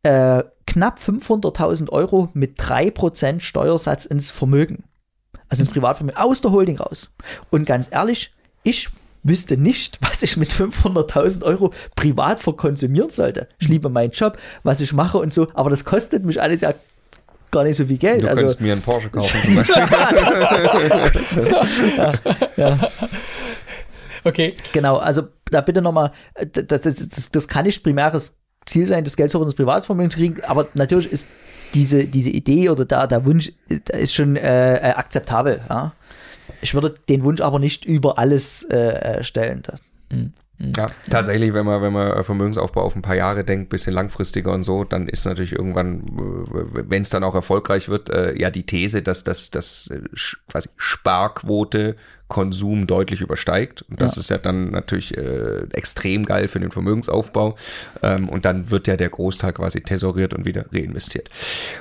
äh, 0.03 0.43
knapp 0.67 0.99
500.000 0.99 1.89
Euro 1.89 2.29
mit 2.33 2.59
3% 2.59 3.39
Steuersatz 3.39 4.05
ins 4.05 4.31
Vermögen. 4.31 4.83
Also 5.49 5.61
ins 5.61 5.71
Privatvermögen, 5.71 6.19
aus 6.19 6.41
der 6.41 6.51
Holding 6.51 6.77
raus. 6.77 7.13
Und 7.49 7.65
ganz 7.65 7.91
ehrlich, 7.91 8.33
ich 8.63 8.89
wüsste 9.23 9.57
nicht, 9.57 9.99
was 10.01 10.21
ich 10.23 10.37
mit 10.37 10.49
500.000 10.49 11.43
Euro 11.43 11.73
privat 11.95 12.39
verkonsumieren 12.39 13.09
sollte. 13.09 13.47
Ich 13.59 13.67
liebe 13.67 13.89
meinen 13.89 14.11
Job, 14.11 14.37
was 14.63 14.79
ich 14.79 14.93
mache 14.93 15.17
und 15.17 15.33
so, 15.33 15.47
aber 15.53 15.69
das 15.69 15.85
kostet 15.85 16.23
mich 16.25 16.41
alles 16.41 16.61
ja 16.61 16.73
gar 17.51 17.63
nicht 17.63 17.77
so 17.77 17.85
viel 17.85 17.97
Geld. 17.97 18.23
Du 18.23 18.27
also, 18.27 18.41
könntest 18.41 18.61
mir 18.61 18.73
einen 18.73 18.81
Porsche 18.81 19.09
kaufen 19.09 19.41
zum 19.43 19.55
Beispiel. 19.55 19.87
ja, 21.97 22.13
ja. 22.57 22.91
Okay. 24.25 24.55
Genau, 24.73 24.97
also 24.97 25.27
da 25.51 25.61
bitte 25.61 25.81
nochmal, 25.81 26.11
das, 26.51 26.81
das, 26.81 26.95
das, 26.95 27.31
das 27.31 27.47
kann 27.47 27.65
nicht 27.65 27.83
primäres 27.83 28.37
Ziel 28.65 28.87
sein, 28.87 29.03
das 29.03 29.15
Geld 29.15 29.31
zurück 29.31 29.45
ins 29.45 29.55
Privatvermögen 29.55 30.09
zu 30.09 30.17
kriegen, 30.17 30.43
aber 30.43 30.67
natürlich 30.73 31.11
ist 31.11 31.27
diese, 31.75 32.05
diese 32.05 32.31
Idee 32.31 32.69
oder 32.69 32.85
da, 32.85 33.05
der 33.05 33.25
Wunsch 33.25 33.51
der 33.69 33.99
ist 33.99 34.15
schon 34.15 34.35
äh, 34.35 34.77
äh 34.77 34.93
akzeptabel. 34.93 35.61
Ja? 35.69 35.93
Ich 36.61 36.73
würde 36.73 36.95
den 37.07 37.23
Wunsch 37.23 37.41
aber 37.41 37.59
nicht 37.59 37.85
über 37.85 38.17
alles 38.17 38.63
äh, 38.63 39.23
stellen. 39.23 39.61
Mhm. 40.11 40.33
Ja, 40.57 40.87
tatsächlich, 41.09 41.53
wenn 41.53 41.65
man, 41.65 41.81
wenn 41.81 41.91
man 41.91 42.23
Vermögensaufbau 42.23 42.81
auf 42.81 42.95
ein 42.95 43.01
paar 43.01 43.15
Jahre 43.15 43.43
denkt, 43.43 43.69
bisschen 43.69 43.93
langfristiger 43.93 44.53
und 44.53 44.63
so, 44.63 44.85
dann 44.85 45.09
ist 45.09 45.25
natürlich 45.25 45.51
irgendwann, 45.51 46.03
wenn 46.07 47.01
es 47.01 47.09
dann 47.09 47.25
auch 47.25 47.35
erfolgreich 47.35 47.89
wird, 47.89 48.09
äh, 48.09 48.39
ja 48.39 48.49
die 48.49 48.65
These, 48.65 49.01
dass 49.01 49.25
das 49.25 49.51
dass, 49.51 49.89
quasi 50.47 50.69
Sparquote 50.77 51.97
Konsum 52.27 52.87
deutlich 52.87 53.21
übersteigt. 53.21 53.83
Und 53.89 54.01
das 54.01 54.15
ja. 54.15 54.19
ist 54.21 54.29
ja 54.29 54.37
dann 54.37 54.71
natürlich 54.71 55.15
äh, 55.15 55.65
extrem 55.73 56.25
geil 56.25 56.47
für 56.47 56.59
den 56.59 56.71
Vermögensaufbau. 56.71 57.55
Ähm, 58.01 58.29
und 58.29 58.45
dann 58.45 58.71
wird 58.71 58.87
ja 58.87 58.97
der 58.97 59.09
Großteil 59.09 59.53
quasi 59.53 59.81
tesoriert 59.81 60.33
und 60.33 60.45
wieder 60.45 60.65
reinvestiert. 60.73 61.29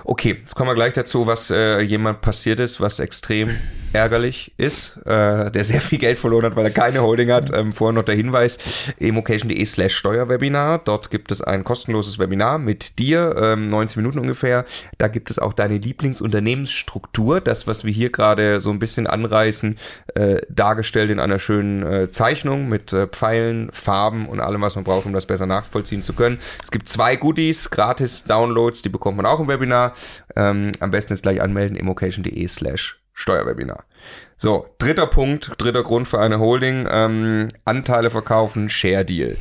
Okay, 0.04 0.38
jetzt 0.40 0.54
kommen 0.54 0.70
wir 0.70 0.74
gleich 0.74 0.92
dazu, 0.92 1.26
was 1.26 1.50
äh, 1.50 1.80
jemand 1.80 2.20
passiert 2.20 2.60
ist, 2.60 2.80
was 2.80 2.98
extrem 2.98 3.56
ärgerlich 3.94 4.52
ist, 4.56 4.98
äh, 5.06 5.50
der 5.50 5.64
sehr 5.64 5.80
viel 5.80 5.98
Geld 5.98 6.18
verloren 6.18 6.44
hat, 6.44 6.56
weil 6.56 6.64
er 6.64 6.70
keine 6.70 7.02
Holding 7.02 7.30
hat. 7.30 7.50
Ähm, 7.54 7.72
vorher 7.72 7.94
noch 7.94 8.02
der 8.02 8.14
Hinweis, 8.14 8.58
emocation.de 8.98 9.64
slash 9.64 9.94
Steuerwebinar. 9.94 10.80
Dort 10.84 11.10
gibt 11.10 11.32
es 11.32 11.40
ein 11.40 11.64
kostenloses 11.64 12.18
Webinar 12.18 12.58
mit 12.58 12.98
dir, 12.98 13.34
ähm, 13.38 13.66
90 13.66 13.96
Minuten 13.96 14.18
ungefähr. 14.18 14.64
Da 14.98 15.08
gibt 15.08 15.30
es 15.30 15.38
auch 15.38 15.52
deine 15.52 15.78
Lieblingsunternehmensstruktur, 15.78 17.40
das, 17.40 17.66
was 17.66 17.84
wir 17.84 17.92
hier 17.92 18.10
gerade 18.10 18.60
so 18.60 18.70
ein 18.70 18.78
bisschen 18.78 19.06
anreißen, 19.06 19.78
äh, 20.14 20.33
dargestellt 20.48 21.10
in 21.10 21.18
einer 21.18 21.38
schönen 21.38 21.82
äh, 21.84 22.10
Zeichnung 22.10 22.68
mit 22.68 22.92
äh, 22.92 23.06
Pfeilen, 23.06 23.70
Farben 23.72 24.28
und 24.28 24.40
allem, 24.40 24.60
was 24.60 24.74
man 24.74 24.84
braucht, 24.84 25.06
um 25.06 25.12
das 25.12 25.26
besser 25.26 25.46
nachvollziehen 25.46 26.02
zu 26.02 26.12
können. 26.12 26.38
Es 26.62 26.70
gibt 26.70 26.88
zwei 26.88 27.16
Goodies, 27.16 27.70
gratis 27.70 28.24
Downloads, 28.24 28.82
die 28.82 28.88
bekommt 28.88 29.16
man 29.16 29.26
auch 29.26 29.40
im 29.40 29.48
Webinar. 29.48 29.94
Ähm, 30.36 30.72
am 30.80 30.90
besten 30.90 31.12
ist 31.12 31.22
gleich 31.22 31.40
anmelden, 31.40 31.76
immocation.de 31.76 32.48
slash 32.48 33.00
Steuerwebinar. 33.12 33.84
So, 34.36 34.66
dritter 34.78 35.06
Punkt, 35.06 35.52
dritter 35.58 35.82
Grund 35.82 36.08
für 36.08 36.18
eine 36.18 36.40
Holding, 36.40 36.86
ähm, 36.90 37.48
Anteile 37.64 38.10
verkaufen, 38.10 38.68
Share 38.68 39.04
Deal. 39.04 39.36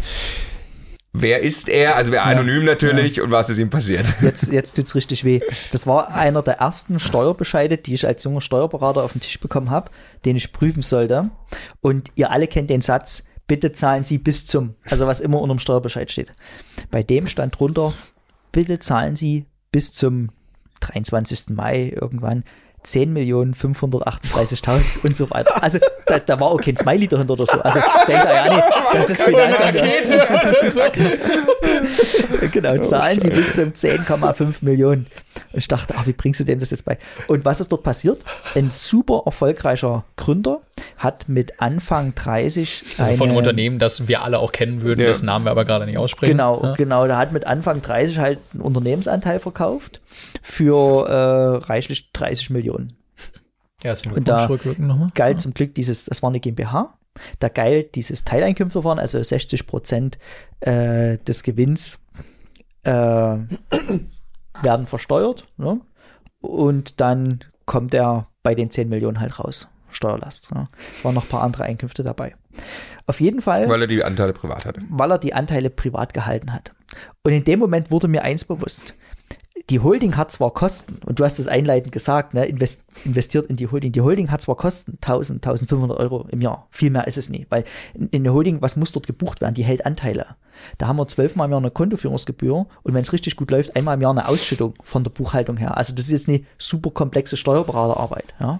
Wer 1.15 1.41
ist 1.41 1.69
er? 1.69 1.95
Also 1.95 2.11
wer 2.11 2.25
anonym 2.25 2.65
natürlich 2.65 3.17
ja. 3.17 3.23
und 3.23 3.29
was 3.29 3.47
ist 3.49 3.59
ihm 3.59 3.69
passiert? 3.69 4.05
Jetzt, 4.21 4.51
jetzt 4.51 4.75
tut 4.75 4.85
es 4.85 4.95
richtig 4.95 5.23
weh. 5.23 5.41
Das 5.71 5.85
war 5.85 6.13
einer 6.15 6.41
der 6.41 6.55
ersten 6.55 6.99
Steuerbescheide, 6.99 7.77
die 7.77 7.93
ich 7.93 8.07
als 8.07 8.23
junger 8.23 8.41
Steuerberater 8.41 9.03
auf 9.03 9.11
den 9.11 9.21
Tisch 9.21 9.39
bekommen 9.39 9.69
habe, 9.69 9.91
den 10.25 10.35
ich 10.35 10.51
prüfen 10.51 10.81
sollte. 10.81 11.29
Und 11.81 12.09
ihr 12.15 12.31
alle 12.31 12.47
kennt 12.47 12.71
den 12.71 12.81
Satz, 12.81 13.27
bitte 13.45 13.71
zahlen 13.73 14.03
Sie 14.03 14.17
bis 14.17 14.47
zum, 14.47 14.73
also 14.85 15.05
was 15.05 15.19
immer 15.19 15.39
unter 15.39 15.53
dem 15.53 15.59
Steuerbescheid 15.59 16.11
steht. 16.11 16.31
Bei 16.89 17.03
dem 17.03 17.27
stand 17.27 17.59
drunter, 17.59 17.93
bitte 18.51 18.79
zahlen 18.79 19.15
Sie 19.15 19.45
bis 19.71 19.93
zum 19.93 20.29
23. 20.79 21.49
Mai 21.49 21.93
irgendwann 21.95 22.43
10.538.000 22.85 25.03
und 25.03 25.15
so 25.15 25.29
weiter. 25.29 25.63
Also 25.63 25.79
da, 26.05 26.19
da, 26.19 26.37
war 26.39 26.49
auch 26.49 26.61
kein 26.61 26.75
Smiley 26.75 27.07
dahinter 27.07 27.33
oder 27.33 27.45
so. 27.45 27.61
Also 27.61 27.79
denkt 28.07 28.25
er 28.25 28.33
ja 28.33 28.53
nicht, 28.53 28.63
das 28.93 29.09
ist 29.09 29.21
Finanzamt. 29.21 29.83
genau, 32.51 32.77
zahlen 32.79 33.17
oh, 33.19 33.21
sie 33.21 33.29
bis 33.29 33.53
zum 33.53 33.71
10,5 33.71 34.55
Millionen. 34.61 35.07
Und 35.51 35.59
ich 35.59 35.67
dachte, 35.67 35.95
ach, 35.97 36.07
wie 36.07 36.13
bringst 36.13 36.39
du 36.39 36.43
dem 36.43 36.59
das 36.59 36.71
jetzt 36.71 36.85
bei? 36.85 36.97
Und 37.27 37.45
was 37.45 37.59
ist 37.59 37.71
dort 37.71 37.83
passiert? 37.83 38.21
Ein 38.55 38.69
super 38.69 39.23
erfolgreicher 39.25 40.03
Gründer 40.17 40.61
hat 40.97 41.29
mit 41.29 41.61
Anfang 41.61 42.15
30 42.15 42.83
seine... 42.85 43.09
Also 43.09 43.17
von 43.17 43.29
einem 43.29 43.37
Unternehmen, 43.37 43.79
das 43.79 44.07
wir 44.07 44.23
alle 44.23 44.39
auch 44.39 44.51
kennen 44.51 44.81
würden, 44.81 45.01
ja. 45.01 45.07
dessen 45.07 45.25
Namen 45.25 45.45
wir 45.45 45.51
aber 45.51 45.65
gerade 45.65 45.85
nicht 45.85 45.97
aussprechen. 45.97 46.31
Genau, 46.31 46.63
ja. 46.63 46.73
genau. 46.73 47.07
Der 47.07 47.17
hat 47.17 47.31
mit 47.31 47.45
Anfang 47.45 47.81
30 47.81 48.17
halt 48.17 48.39
einen 48.53 48.61
Unternehmensanteil 48.61 49.39
verkauft 49.39 50.01
für 50.41 51.07
äh, 51.07 51.65
reichlich 51.65 52.11
30 52.13 52.49
Millionen. 52.49 52.72
Ja, 53.83 53.95
zum 53.95 54.13
und 54.13 54.27
da 54.27 54.47
galt 55.13 55.37
ja. 55.37 55.37
zum 55.37 55.53
Glück 55.53 55.75
dieses, 55.75 56.05
das 56.05 56.23
war 56.23 56.29
eine 56.29 56.39
GmbH, 56.39 56.97
da 57.39 57.49
galt 57.49 57.95
dieses 57.95 58.23
Teileinkünfteverfahren, 58.23 58.99
also 58.99 59.21
60 59.21 59.67
Prozent 59.67 60.17
äh, 60.61 61.17
des 61.19 61.43
Gewinns 61.43 61.99
äh, 62.83 62.89
werden 62.89 64.87
versteuert 64.87 65.47
ne? 65.57 65.81
und 66.41 67.01
dann 67.01 67.43
kommt 67.65 67.93
er 67.93 68.27
bei 68.41 68.55
den 68.55 68.71
10 68.71 68.89
Millionen 68.89 69.19
halt 69.19 69.39
raus. 69.39 69.67
Steuerlast. 69.89 70.51
Ne? 70.53 70.67
Waren 71.03 71.13
noch 71.13 71.25
ein 71.25 71.29
paar 71.29 71.43
andere 71.43 71.63
Einkünfte 71.63 72.03
dabei. 72.03 72.35
Auf 73.05 73.21
jeden 73.21 73.41
Fall. 73.41 73.69
Weil 73.69 73.81
er 73.81 73.87
die 73.87 74.03
Anteile 74.03 74.33
privat 74.33 74.65
hatte. 74.65 74.81
Weil 74.89 75.11
er 75.11 75.19
die 75.19 75.33
Anteile 75.35 75.69
privat 75.69 76.15
gehalten 76.15 76.51
hat. 76.51 76.73
Und 77.23 77.31
in 77.31 77.43
dem 77.43 77.59
Moment 77.59 77.91
wurde 77.91 78.07
mir 78.07 78.23
eins 78.23 78.43
bewusst 78.43 78.95
die 79.69 79.79
Holding 79.79 80.17
hat 80.17 80.31
zwar 80.31 80.51
Kosten, 80.51 80.99
und 81.05 81.19
du 81.19 81.23
hast 81.23 81.39
das 81.39 81.47
einleitend 81.47 81.91
gesagt, 81.91 82.33
ne, 82.33 82.45
invest, 82.45 82.83
investiert 83.05 83.49
in 83.49 83.55
die 83.55 83.67
Holding. 83.67 83.93
Die 83.93 84.01
Holding 84.01 84.29
hat 84.29 84.41
zwar 84.41 84.57
Kosten, 84.57 84.97
1000, 85.01 85.45
1500 85.45 85.97
Euro 85.97 86.27
im 86.31 86.41
Jahr. 86.41 86.67
Viel 86.69 86.89
mehr 86.89 87.07
ist 87.07 87.17
es 87.17 87.29
nie, 87.29 87.45
weil 87.49 87.63
in, 87.93 88.09
in 88.09 88.23
der 88.23 88.33
Holding, 88.33 88.61
was 88.61 88.75
muss 88.75 88.91
dort 88.91 89.07
gebucht 89.07 89.39
werden? 89.39 89.55
Die 89.55 89.63
hält 89.63 89.85
Anteile. 89.85 90.35
Da 90.77 90.87
haben 90.87 90.97
wir 90.97 91.07
zwölfmal 91.07 91.47
im 91.47 91.51
Jahr 91.51 91.61
eine 91.61 91.71
Kontoführungsgebühr 91.71 92.67
und 92.83 92.93
wenn 92.93 93.01
es 93.01 93.13
richtig 93.13 93.37
gut 93.37 93.51
läuft, 93.51 93.75
einmal 93.75 93.95
im 93.95 94.01
Jahr 94.01 94.11
eine 94.11 94.27
Ausschüttung 94.27 94.75
von 94.83 95.03
der 95.03 95.11
Buchhaltung 95.11 95.57
her. 95.57 95.77
Also 95.77 95.95
das 95.95 96.05
ist 96.05 96.11
jetzt 96.11 96.29
eine 96.29 96.43
super 96.57 96.91
komplexe 96.91 97.37
Steuerberaterarbeit. 97.37 98.33
Ja. 98.39 98.59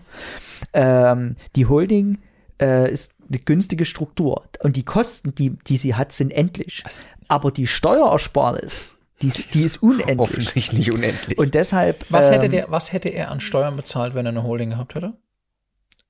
Ähm, 0.74 1.36
die 1.56 1.66
Holding 1.66 2.20
äh, 2.62 2.92
ist 2.92 3.14
eine 3.30 3.40
günstige 3.40 3.86
Struktur 3.86 4.44
und 4.62 4.76
die 4.78 4.84
Kosten, 4.84 5.36
die, 5.36 5.52
die 5.68 5.78
sie 5.78 5.96
hat, 5.96 6.12
sind 6.12 6.32
endlich. 6.32 6.82
Also, 6.86 7.02
Aber 7.28 7.52
die 7.52 7.68
Steuerersparnis, 7.68 8.98
die, 9.32 9.44
die 9.54 9.64
ist 9.64 9.78
unendlich. 9.82 10.20
Offensichtlich 10.20 10.92
unendlich. 10.92 11.38
Und 11.38 11.56
deshalb. 11.56 12.06
Was, 12.10 12.28
ähm, 12.28 12.34
hätte 12.34 12.50
der, 12.50 12.72
was 12.72 12.94
hätte 12.94 13.10
er 13.10 13.32
an 13.32 13.40
Steuern 13.40 13.76
bezahlt, 13.76 14.16
wenn 14.16 14.26
er 14.26 14.32
eine 14.32 14.44
Holding 14.44 14.72
gehabt 14.72 14.96
hätte? 14.96 15.14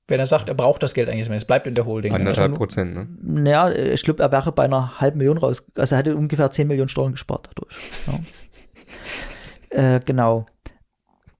Wenn 0.06 0.20
er 0.20 0.26
sagt, 0.26 0.48
er 0.48 0.54
braucht 0.54 0.82
das 0.82 0.92
Geld 0.92 1.08
eigentlich, 1.08 1.30
es 1.30 1.44
bleibt 1.46 1.66
in 1.66 1.74
der 1.74 1.86
Holding. 1.86 2.12
Anderthalb 2.14 2.54
Prozent, 2.54 2.94
ne? 2.94 3.50
Ja, 3.50 3.70
ich 3.70 4.02
glaube, 4.02 4.22
er 4.22 4.30
wäre 4.30 4.52
bei 4.52 4.64
einer 4.64 5.00
halben 5.00 5.18
Million 5.18 5.38
raus. 5.38 5.64
Also 5.76 5.94
er 5.94 6.00
hätte 6.00 6.16
ungefähr 6.16 6.50
10 6.50 6.68
Millionen 6.68 6.90
Steuern 6.90 7.12
gespart 7.12 7.48
dadurch. 7.54 7.74
Ja. 9.72 9.96
äh, 9.96 10.00
genau. 10.04 10.44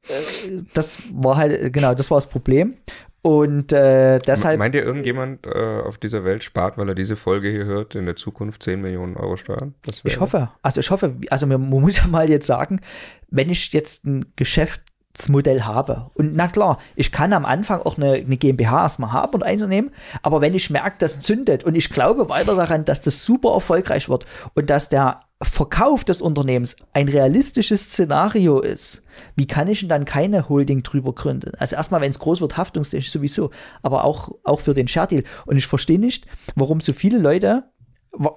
Äh, 0.08 0.62
das 0.72 0.98
war 1.12 1.36
halt, 1.36 1.72
genau, 1.74 1.94
das 1.94 2.10
war 2.10 2.16
das 2.16 2.26
Problem. 2.26 2.78
Und 3.24 3.72
äh, 3.72 4.18
deshalb. 4.18 4.58
Meint 4.58 4.74
ihr, 4.74 4.84
irgendjemand 4.84 5.46
äh, 5.46 5.80
auf 5.80 5.96
dieser 5.96 6.24
Welt 6.24 6.44
spart, 6.44 6.76
weil 6.76 6.90
er 6.90 6.94
diese 6.94 7.16
Folge 7.16 7.48
hier 7.48 7.64
hört, 7.64 7.94
in 7.94 8.04
der 8.04 8.16
Zukunft 8.16 8.62
10 8.62 8.82
Millionen 8.82 9.16
Euro 9.16 9.38
Steuern? 9.38 9.72
ich 10.04 10.20
hoffe. 10.20 10.50
Also 10.60 10.80
ich 10.80 10.90
hoffe, 10.90 11.16
also 11.30 11.46
man, 11.46 11.70
man 11.70 11.80
muss 11.80 11.96
ja 12.00 12.06
mal 12.06 12.28
jetzt 12.28 12.46
sagen, 12.46 12.82
wenn 13.30 13.48
ich 13.48 13.72
jetzt 13.72 14.04
ein 14.04 14.26
Geschäftsmodell 14.36 15.62
habe. 15.62 16.10
Und 16.12 16.36
na 16.36 16.48
klar, 16.48 16.78
ich 16.96 17.12
kann 17.12 17.32
am 17.32 17.46
Anfang 17.46 17.80
auch 17.80 17.96
eine, 17.96 18.12
eine 18.12 18.36
GmbH 18.36 18.82
erstmal 18.82 19.12
haben 19.12 19.32
und 19.32 19.42
einzunehmen, 19.42 19.90
aber 20.20 20.42
wenn 20.42 20.52
ich 20.52 20.68
merke, 20.68 20.96
das 20.98 21.20
zündet 21.20 21.64
und 21.64 21.76
ich 21.76 21.88
glaube 21.88 22.28
weiter 22.28 22.54
daran, 22.54 22.84
dass 22.84 23.00
das 23.00 23.24
super 23.24 23.54
erfolgreich 23.54 24.10
wird 24.10 24.26
und 24.52 24.68
dass 24.68 24.90
der 24.90 25.20
Verkauf 25.44 26.04
des 26.04 26.22
Unternehmens 26.22 26.76
ein 26.92 27.08
realistisches 27.08 27.84
Szenario 27.84 28.60
ist, 28.60 29.04
wie 29.36 29.46
kann 29.46 29.68
ich 29.68 29.80
denn 29.80 29.88
dann 29.88 30.04
keine 30.04 30.48
Holding 30.48 30.82
drüber 30.82 31.12
gründen? 31.12 31.52
Also 31.58 31.76
erstmal, 31.76 32.00
wenn 32.00 32.10
es 32.10 32.18
groß 32.18 32.40
wird, 32.40 32.56
haftungstechnisch 32.56 33.10
sowieso, 33.10 33.50
aber 33.82 34.04
auch, 34.04 34.30
auch 34.42 34.60
für 34.60 34.74
den 34.74 34.88
Share 34.88 35.06
Deal. 35.06 35.24
Und 35.46 35.56
ich 35.56 35.66
verstehe 35.66 35.98
nicht, 35.98 36.26
warum 36.54 36.80
so 36.80 36.92
viele 36.92 37.18
Leute 37.18 37.64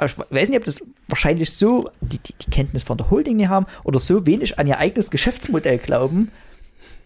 ich 0.03 0.17
weiß 0.17 0.49
nicht, 0.49 0.57
ob 0.57 0.63
das 0.63 0.81
wahrscheinlich 1.07 1.53
so 1.53 1.89
die, 2.01 2.17
die, 2.17 2.33
die 2.33 2.49
Kenntnis 2.49 2.81
von 2.81 2.97
der 2.97 3.11
Holding 3.11 3.37
nicht 3.37 3.49
haben 3.49 3.67
oder 3.83 3.99
so 3.99 4.25
wenig 4.25 4.57
an 4.57 4.65
ihr 4.65 4.79
eigenes 4.79 5.11
Geschäftsmodell 5.11 5.77
glauben, 5.77 6.31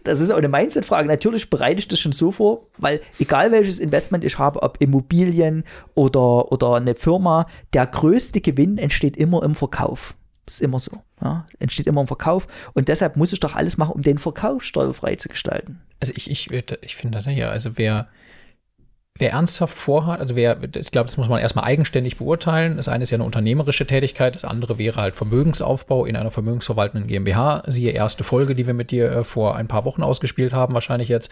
das 0.04 0.20
ist 0.20 0.30
auch 0.30 0.36
eine 0.36 0.48
Mindset-Frage. 0.48 1.08
Natürlich 1.08 1.50
bereite 1.50 1.78
ich 1.78 1.88
das 1.88 2.00
schon 2.00 2.12
so 2.12 2.30
vor, 2.30 2.66
weil 2.78 3.00
egal 3.18 3.52
welches 3.52 3.80
Investment 3.80 4.24
ich 4.24 4.38
habe, 4.38 4.62
ob 4.62 4.80
Immobilien 4.80 5.64
oder, 5.94 6.50
oder 6.52 6.74
eine 6.74 6.94
Firma, 6.94 7.46
der 7.72 7.86
größte 7.86 8.40
Gewinn 8.40 8.78
entsteht 8.78 9.16
immer 9.16 9.42
im 9.42 9.54
Verkauf. 9.54 10.14
Das 10.46 10.56
ist 10.56 10.60
immer 10.60 10.80
so. 10.80 10.92
Ja? 11.22 11.46
Entsteht 11.58 11.86
immer 11.86 12.00
im 12.00 12.06
Verkauf. 12.06 12.46
Und 12.74 12.88
deshalb 12.88 13.16
muss 13.16 13.32
ich 13.32 13.40
doch 13.40 13.54
alles 13.54 13.76
machen, 13.76 13.92
um 13.92 14.02
den 14.02 14.18
Verkauf 14.18 14.64
steuerfrei 14.64 15.16
zu 15.16 15.28
gestalten. 15.28 15.80
Also 16.00 16.12
ich, 16.16 16.30
ich, 16.30 16.50
ich 16.50 16.96
finde 16.96 17.20
ja, 17.30 17.50
also 17.50 17.78
wer, 17.78 18.08
Wer 19.22 19.30
ernsthaft 19.30 19.78
vorhat, 19.78 20.18
also 20.18 20.34
wer, 20.34 20.58
ich 20.74 20.90
glaube, 20.90 21.06
das 21.06 21.16
muss 21.16 21.28
man 21.28 21.38
erstmal 21.38 21.64
eigenständig 21.64 22.16
beurteilen. 22.16 22.76
Das 22.76 22.88
eine 22.88 23.04
ist 23.04 23.10
ja 23.10 23.18
eine 23.18 23.22
unternehmerische 23.22 23.86
Tätigkeit, 23.86 24.34
das 24.34 24.44
andere 24.44 24.80
wäre 24.80 25.00
halt 25.00 25.14
Vermögensaufbau 25.14 26.06
in 26.06 26.16
einer 26.16 26.32
vermögensverwaltenden 26.32 27.06
GmbH. 27.06 27.62
Siehe 27.68 27.92
erste 27.92 28.24
Folge, 28.24 28.56
die 28.56 28.66
wir 28.66 28.74
mit 28.74 28.90
dir 28.90 29.12
äh, 29.12 29.22
vor 29.22 29.54
ein 29.54 29.68
paar 29.68 29.84
Wochen 29.84 30.02
ausgespielt 30.02 30.52
haben, 30.52 30.74
wahrscheinlich 30.74 31.08
jetzt. 31.08 31.30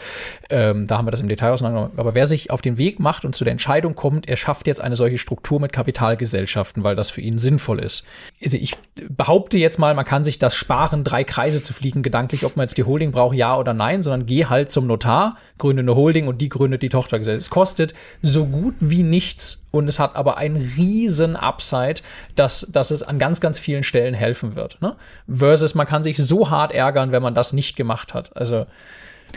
Ähm, 0.50 0.86
da 0.86 0.98
haben 0.98 1.06
wir 1.08 1.10
das 1.10 1.20
im 1.20 1.28
Detail 1.28 1.50
auseinandergenommen. 1.50 1.98
Aber 1.98 2.14
wer 2.14 2.26
sich 2.26 2.52
auf 2.52 2.62
den 2.62 2.78
Weg 2.78 3.00
macht 3.00 3.24
und 3.24 3.34
zu 3.34 3.42
der 3.42 3.50
Entscheidung 3.50 3.96
kommt, 3.96 4.28
er 4.28 4.36
schafft 4.36 4.68
jetzt 4.68 4.80
eine 4.80 4.94
solche 4.94 5.18
Struktur 5.18 5.58
mit 5.58 5.72
Kapitalgesellschaften, 5.72 6.84
weil 6.84 6.94
das 6.94 7.10
für 7.10 7.22
ihn 7.22 7.38
sinnvoll 7.38 7.80
ist. 7.80 8.04
Also 8.40 8.56
ich 8.56 8.76
behaupte 9.08 9.58
jetzt 9.58 9.80
mal, 9.80 9.94
man 9.94 10.04
kann 10.04 10.22
sich 10.22 10.38
das 10.38 10.54
sparen, 10.54 11.02
drei 11.02 11.24
Kreise 11.24 11.60
zu 11.60 11.72
fliegen, 11.72 12.04
gedanklich, 12.04 12.44
ob 12.44 12.54
man 12.54 12.66
jetzt 12.68 12.78
die 12.78 12.84
Holding 12.84 13.10
braucht, 13.10 13.34
ja 13.34 13.58
oder 13.58 13.74
nein, 13.74 14.04
sondern 14.04 14.26
geh 14.26 14.44
halt 14.44 14.70
zum 14.70 14.86
Notar, 14.86 15.38
gründe 15.58 15.82
eine 15.82 15.96
Holding 15.96 16.28
und 16.28 16.40
die 16.40 16.48
gründet 16.48 16.82
die 16.82 16.88
Tochtergesellschaft. 16.88 17.46
Es 17.46 17.50
kostet 17.50 17.79
kostet 17.80 17.94
so 18.22 18.46
gut 18.46 18.74
wie 18.80 19.02
nichts 19.02 19.62
und 19.70 19.88
es 19.88 19.98
hat 19.98 20.16
aber 20.16 20.36
einen 20.36 20.56
riesen 20.56 21.36
Upside, 21.36 22.02
dass, 22.34 22.66
dass 22.70 22.90
es 22.90 23.02
an 23.02 23.18
ganz, 23.18 23.40
ganz 23.40 23.58
vielen 23.58 23.82
Stellen 23.82 24.14
helfen 24.14 24.54
wird. 24.56 24.80
Ne? 24.80 24.96
Versus 25.28 25.74
man 25.74 25.86
kann 25.86 26.02
sich 26.02 26.16
so 26.18 26.50
hart 26.50 26.72
ärgern, 26.72 27.12
wenn 27.12 27.22
man 27.22 27.34
das 27.34 27.52
nicht 27.52 27.76
gemacht 27.76 28.14
hat. 28.14 28.36
Also, 28.36 28.66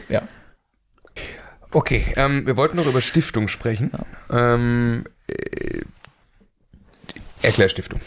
ja. 0.10 0.23
Okay, 1.71 2.06
ähm, 2.15 2.45
wir 2.45 2.58
wollten 2.58 2.77
noch 2.77 2.86
über 2.86 3.01
Stiftung 3.01 3.47
sprechen. 3.47 3.91
Ja. 4.29 4.53
Ähm, 4.56 5.06
äh, 5.27 5.82
erklär 7.41 7.69
Stiftung. 7.69 7.99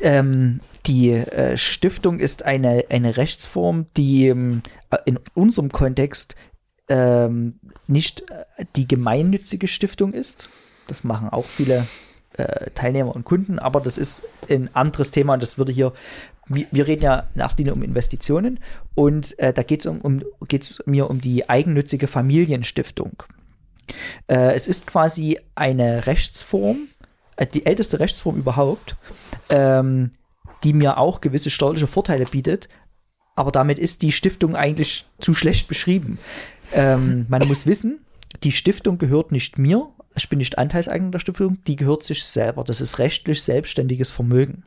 Ähm, 0.00 0.60
die 0.86 1.10
äh, 1.10 1.56
Stiftung 1.56 2.18
ist 2.18 2.44
eine, 2.44 2.86
eine 2.88 3.16
Rechtsform, 3.16 3.86
die 3.96 4.28
ähm, 4.28 4.62
in 5.04 5.18
unserem 5.34 5.70
Kontext 5.70 6.34
ähm, 6.88 7.58
nicht 7.86 8.30
äh, 8.30 8.64
die 8.76 8.88
gemeinnützige 8.88 9.68
Stiftung 9.68 10.12
ist. 10.12 10.48
Das 10.86 11.04
machen 11.04 11.28
auch 11.28 11.46
viele 11.46 11.86
äh, 12.38 12.70
Teilnehmer 12.74 13.14
und 13.14 13.24
Kunden, 13.24 13.58
aber 13.58 13.80
das 13.80 13.98
ist 13.98 14.24
ein 14.48 14.70
anderes 14.74 15.10
Thema 15.10 15.34
und 15.34 15.42
das 15.42 15.58
würde 15.58 15.72
hier, 15.72 15.92
wir, 16.46 16.86
reden 16.86 17.02
ja 17.02 17.26
in 17.34 17.40
erster 17.40 17.58
Linie 17.58 17.74
um 17.74 17.82
Investitionen 17.82 18.60
und 18.94 19.38
äh, 19.38 19.52
da 19.52 19.62
geht 19.62 19.80
es 19.80 19.86
um, 19.86 20.00
um, 20.00 20.22
geht's 20.46 20.82
mir 20.86 21.10
um 21.10 21.20
die 21.20 21.48
eigennützige 21.48 22.06
Familienstiftung. 22.06 23.22
Äh, 24.28 24.54
es 24.54 24.68
ist 24.68 24.86
quasi 24.86 25.38
eine 25.54 26.06
Rechtsform, 26.06 26.88
äh, 27.36 27.46
die 27.46 27.66
älteste 27.66 28.00
Rechtsform 28.00 28.36
überhaupt, 28.36 28.96
ähm, 29.50 30.12
die 30.64 30.72
mir 30.72 30.98
auch 30.98 31.20
gewisse 31.20 31.50
steuerliche 31.50 31.86
Vorteile 31.86 32.24
bietet, 32.24 32.68
aber 33.36 33.52
damit 33.52 33.78
ist 33.78 34.02
die 34.02 34.12
Stiftung 34.12 34.56
eigentlich 34.56 35.06
zu 35.20 35.32
schlecht 35.32 35.68
beschrieben. 35.68 36.18
Ähm, 36.72 37.26
man 37.28 37.46
muss 37.48 37.66
wissen, 37.66 38.00
die 38.42 38.52
Stiftung 38.52 38.98
gehört 38.98 39.32
nicht 39.32 39.58
mir, 39.58 39.88
ich 40.16 40.28
bin 40.28 40.38
nicht 40.38 40.58
Anteilseigner 40.58 41.10
der 41.10 41.18
Stiftung, 41.18 41.58
die 41.66 41.76
gehört 41.76 42.02
sich 42.02 42.24
selber. 42.24 42.64
Das 42.64 42.80
ist 42.80 42.98
rechtlich 42.98 43.42
selbstständiges 43.42 44.10
Vermögen. 44.10 44.64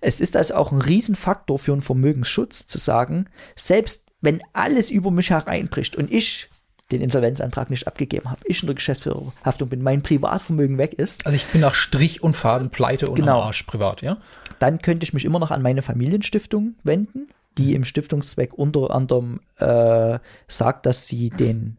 Es 0.00 0.20
ist 0.20 0.36
also 0.36 0.54
auch 0.54 0.72
ein 0.72 0.80
Riesenfaktor 0.80 1.58
für 1.58 1.72
einen 1.72 1.82
Vermögensschutz 1.82 2.66
zu 2.66 2.78
sagen, 2.78 3.26
selbst 3.56 4.06
wenn 4.22 4.42
alles 4.52 4.90
über 4.90 5.10
mich 5.10 5.30
hereinbricht 5.30 5.96
und 5.96 6.10
ich 6.10 6.48
den 6.90 7.02
Insolvenzantrag 7.02 7.70
nicht 7.70 7.86
abgegeben 7.86 8.30
habe, 8.30 8.40
ich 8.44 8.62
in 8.62 8.66
der 8.66 8.74
Geschäftsführerhaftung 8.74 9.68
bin, 9.68 9.82
mein 9.82 10.02
Privatvermögen 10.02 10.76
weg 10.76 10.94
ist. 10.94 11.24
Also 11.24 11.36
ich 11.36 11.46
bin 11.46 11.60
nach 11.60 11.74
Strich 11.74 12.22
und 12.22 12.34
Faden 12.34 12.70
pleite 12.70 13.08
und 13.08 13.14
genau, 13.14 13.42
Arsch 13.42 13.62
privat, 13.62 14.02
ja? 14.02 14.16
Dann 14.58 14.82
könnte 14.82 15.04
ich 15.04 15.12
mich 15.12 15.24
immer 15.24 15.38
noch 15.38 15.50
an 15.50 15.62
meine 15.62 15.82
Familienstiftung 15.82 16.74
wenden 16.82 17.28
die 17.58 17.74
im 17.74 17.84
Stiftungszweck 17.84 18.54
unter 18.54 18.90
anderem 18.90 19.40
äh, 19.56 20.18
sagt, 20.48 20.86
dass 20.86 21.06
sie 21.06 21.30
den 21.30 21.76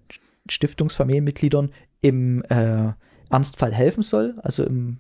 Stiftungsfamilienmitgliedern 0.49 1.71
im 2.01 2.43
äh, 2.43 2.93
Ernstfall 3.29 3.73
helfen 3.73 4.03
soll, 4.03 4.35
also 4.43 4.63
im, 4.63 4.97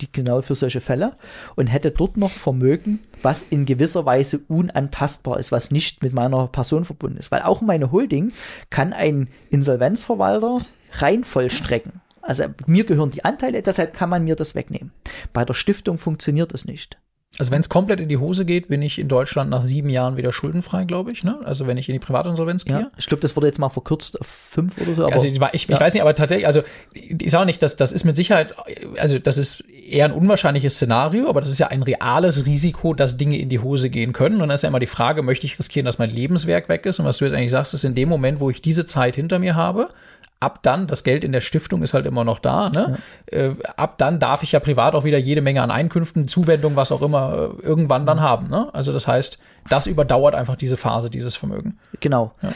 die, 0.00 0.10
genau 0.10 0.40
für 0.40 0.54
solche 0.54 0.80
Fälle, 0.80 1.16
und 1.56 1.66
hätte 1.66 1.90
dort 1.90 2.16
noch 2.16 2.30
Vermögen, 2.30 3.00
was 3.22 3.42
in 3.42 3.66
gewisser 3.66 4.06
Weise 4.06 4.40
unantastbar 4.48 5.38
ist, 5.38 5.52
was 5.52 5.70
nicht 5.70 6.02
mit 6.02 6.12
meiner 6.12 6.46
Person 6.48 6.84
verbunden 6.84 7.18
ist. 7.18 7.30
Weil 7.30 7.42
auch 7.42 7.60
meine 7.60 7.92
Holding 7.92 8.32
kann 8.70 8.92
ein 8.92 9.28
Insolvenzverwalter 9.50 10.62
rein 10.92 11.24
vollstrecken. 11.24 12.00
Also 12.22 12.44
mir 12.66 12.84
gehören 12.84 13.10
die 13.10 13.24
Anteile, 13.24 13.62
deshalb 13.62 13.94
kann 13.94 14.10
man 14.10 14.24
mir 14.24 14.36
das 14.36 14.54
wegnehmen. 14.54 14.92
Bei 15.32 15.44
der 15.44 15.54
Stiftung 15.54 15.98
funktioniert 15.98 16.52
das 16.52 16.64
nicht. 16.64 16.98
Also 17.38 17.52
wenn 17.52 17.60
es 17.60 17.68
komplett 17.68 18.00
in 18.00 18.08
die 18.08 18.16
Hose 18.16 18.44
geht, 18.44 18.68
bin 18.68 18.82
ich 18.82 18.98
in 18.98 19.06
Deutschland 19.06 19.48
nach 19.48 19.62
sieben 19.62 19.90
Jahren 19.90 20.16
wieder 20.16 20.32
schuldenfrei, 20.32 20.84
glaube 20.84 21.12
ich. 21.12 21.22
Ne? 21.22 21.38
Also 21.44 21.68
wenn 21.68 21.78
ich 21.78 21.88
in 21.88 21.92
die 21.92 22.00
Privatinsolvenz 22.00 22.64
gehe. 22.64 22.80
Ja, 22.80 22.90
ich 22.96 23.06
glaube, 23.06 23.20
das 23.20 23.36
wurde 23.36 23.46
jetzt 23.46 23.60
mal 23.60 23.68
verkürzt 23.68 24.20
auf 24.20 24.26
fünf 24.26 24.76
oder 24.78 24.94
so. 24.94 25.04
Aber, 25.04 25.12
also 25.12 25.28
ich, 25.28 25.40
ich, 25.52 25.68
ja. 25.68 25.80
weiß 25.80 25.94
nicht, 25.94 26.02
aber 26.02 26.16
tatsächlich, 26.16 26.46
also 26.46 26.62
ich 26.92 27.30
sage 27.30 27.46
nicht, 27.46 27.62
dass 27.62 27.76
das 27.76 27.92
ist 27.92 28.04
mit 28.04 28.16
Sicherheit, 28.16 28.54
also 28.98 29.20
das 29.20 29.38
ist 29.38 29.62
eher 29.88 30.06
ein 30.06 30.12
unwahrscheinliches 30.12 30.74
Szenario, 30.74 31.28
aber 31.28 31.40
das 31.40 31.50
ist 31.50 31.58
ja 31.58 31.68
ein 31.68 31.82
reales 31.82 32.44
Risiko, 32.44 32.92
dass 32.92 33.16
Dinge 33.16 33.38
in 33.38 33.48
die 33.48 33.60
Hose 33.60 33.88
gehen 33.88 34.12
können. 34.12 34.36
Und 34.36 34.48
dann 34.48 34.50
ist 34.50 34.62
ja 34.62 34.68
immer 34.68 34.80
die 34.80 34.86
Frage, 34.86 35.22
möchte 35.22 35.46
ich 35.46 35.58
riskieren, 35.60 35.86
dass 35.86 35.98
mein 35.98 36.10
Lebenswerk 36.10 36.68
weg 36.68 36.86
ist? 36.86 36.98
Und 36.98 37.04
was 37.04 37.18
du 37.18 37.24
jetzt 37.24 37.34
eigentlich 37.34 37.52
sagst, 37.52 37.72
ist 37.72 37.84
in 37.84 37.94
dem 37.94 38.08
Moment, 38.08 38.40
wo 38.40 38.50
ich 38.50 38.62
diese 38.62 38.84
Zeit 38.84 39.14
hinter 39.14 39.38
mir 39.38 39.54
habe, 39.54 39.90
ab 40.40 40.62
dann, 40.62 40.86
das 40.86 41.02
Geld 41.02 41.24
in 41.24 41.32
der 41.32 41.40
Stiftung 41.40 41.82
ist 41.82 41.94
halt 41.94 42.06
immer 42.06 42.24
noch 42.24 42.38
da, 42.38 42.70
ne? 42.70 42.98
Ja. 43.30 43.38
Äh, 43.38 43.56
ab 43.76 43.98
dann 43.98 44.20
darf 44.20 44.42
ich 44.42 44.52
ja 44.52 44.60
privat 44.60 44.94
auch 44.94 45.04
wieder 45.04 45.18
jede 45.18 45.40
Menge 45.40 45.62
an 45.62 45.70
Einkünften, 45.70 46.28
Zuwendung, 46.28 46.76
was 46.76 46.92
auch 46.92 47.02
immer, 47.02 47.32
äh, 47.32 47.62
irgendwann 47.62 48.06
dann 48.06 48.20
haben. 48.20 48.48
Ne? 48.48 48.72
Also 48.72 48.92
das 48.92 49.08
heißt, 49.08 49.38
das 49.68 49.86
überdauert 49.86 50.34
einfach 50.34 50.56
diese 50.56 50.76
Phase, 50.76 51.10
dieses 51.10 51.36
Vermögen. 51.36 51.78
Genau. 52.00 52.34
Ja. 52.42 52.52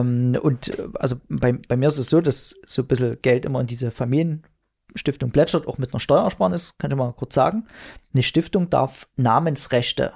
Ähm, 0.00 0.38
und 0.40 0.68
äh, 0.78 0.88
also 0.94 1.16
bei, 1.28 1.52
bei 1.52 1.76
mir 1.76 1.88
ist 1.88 1.98
es 1.98 2.08
so, 2.08 2.20
dass 2.20 2.56
so 2.64 2.82
ein 2.82 2.88
bisschen 2.88 3.20
Geld 3.20 3.44
immer 3.44 3.60
in 3.60 3.66
diese 3.66 3.90
Familienstiftung 3.90 5.30
plätschert, 5.32 5.68
auch 5.68 5.78
mit 5.78 5.92
einer 5.92 6.00
Steuersparnis, 6.00 6.74
kann 6.78 6.90
ich 6.90 6.96
mal 6.96 7.12
kurz 7.12 7.34
sagen. 7.34 7.66
Eine 8.14 8.22
Stiftung 8.22 8.70
darf 8.70 9.06
Namensrechte 9.16 10.12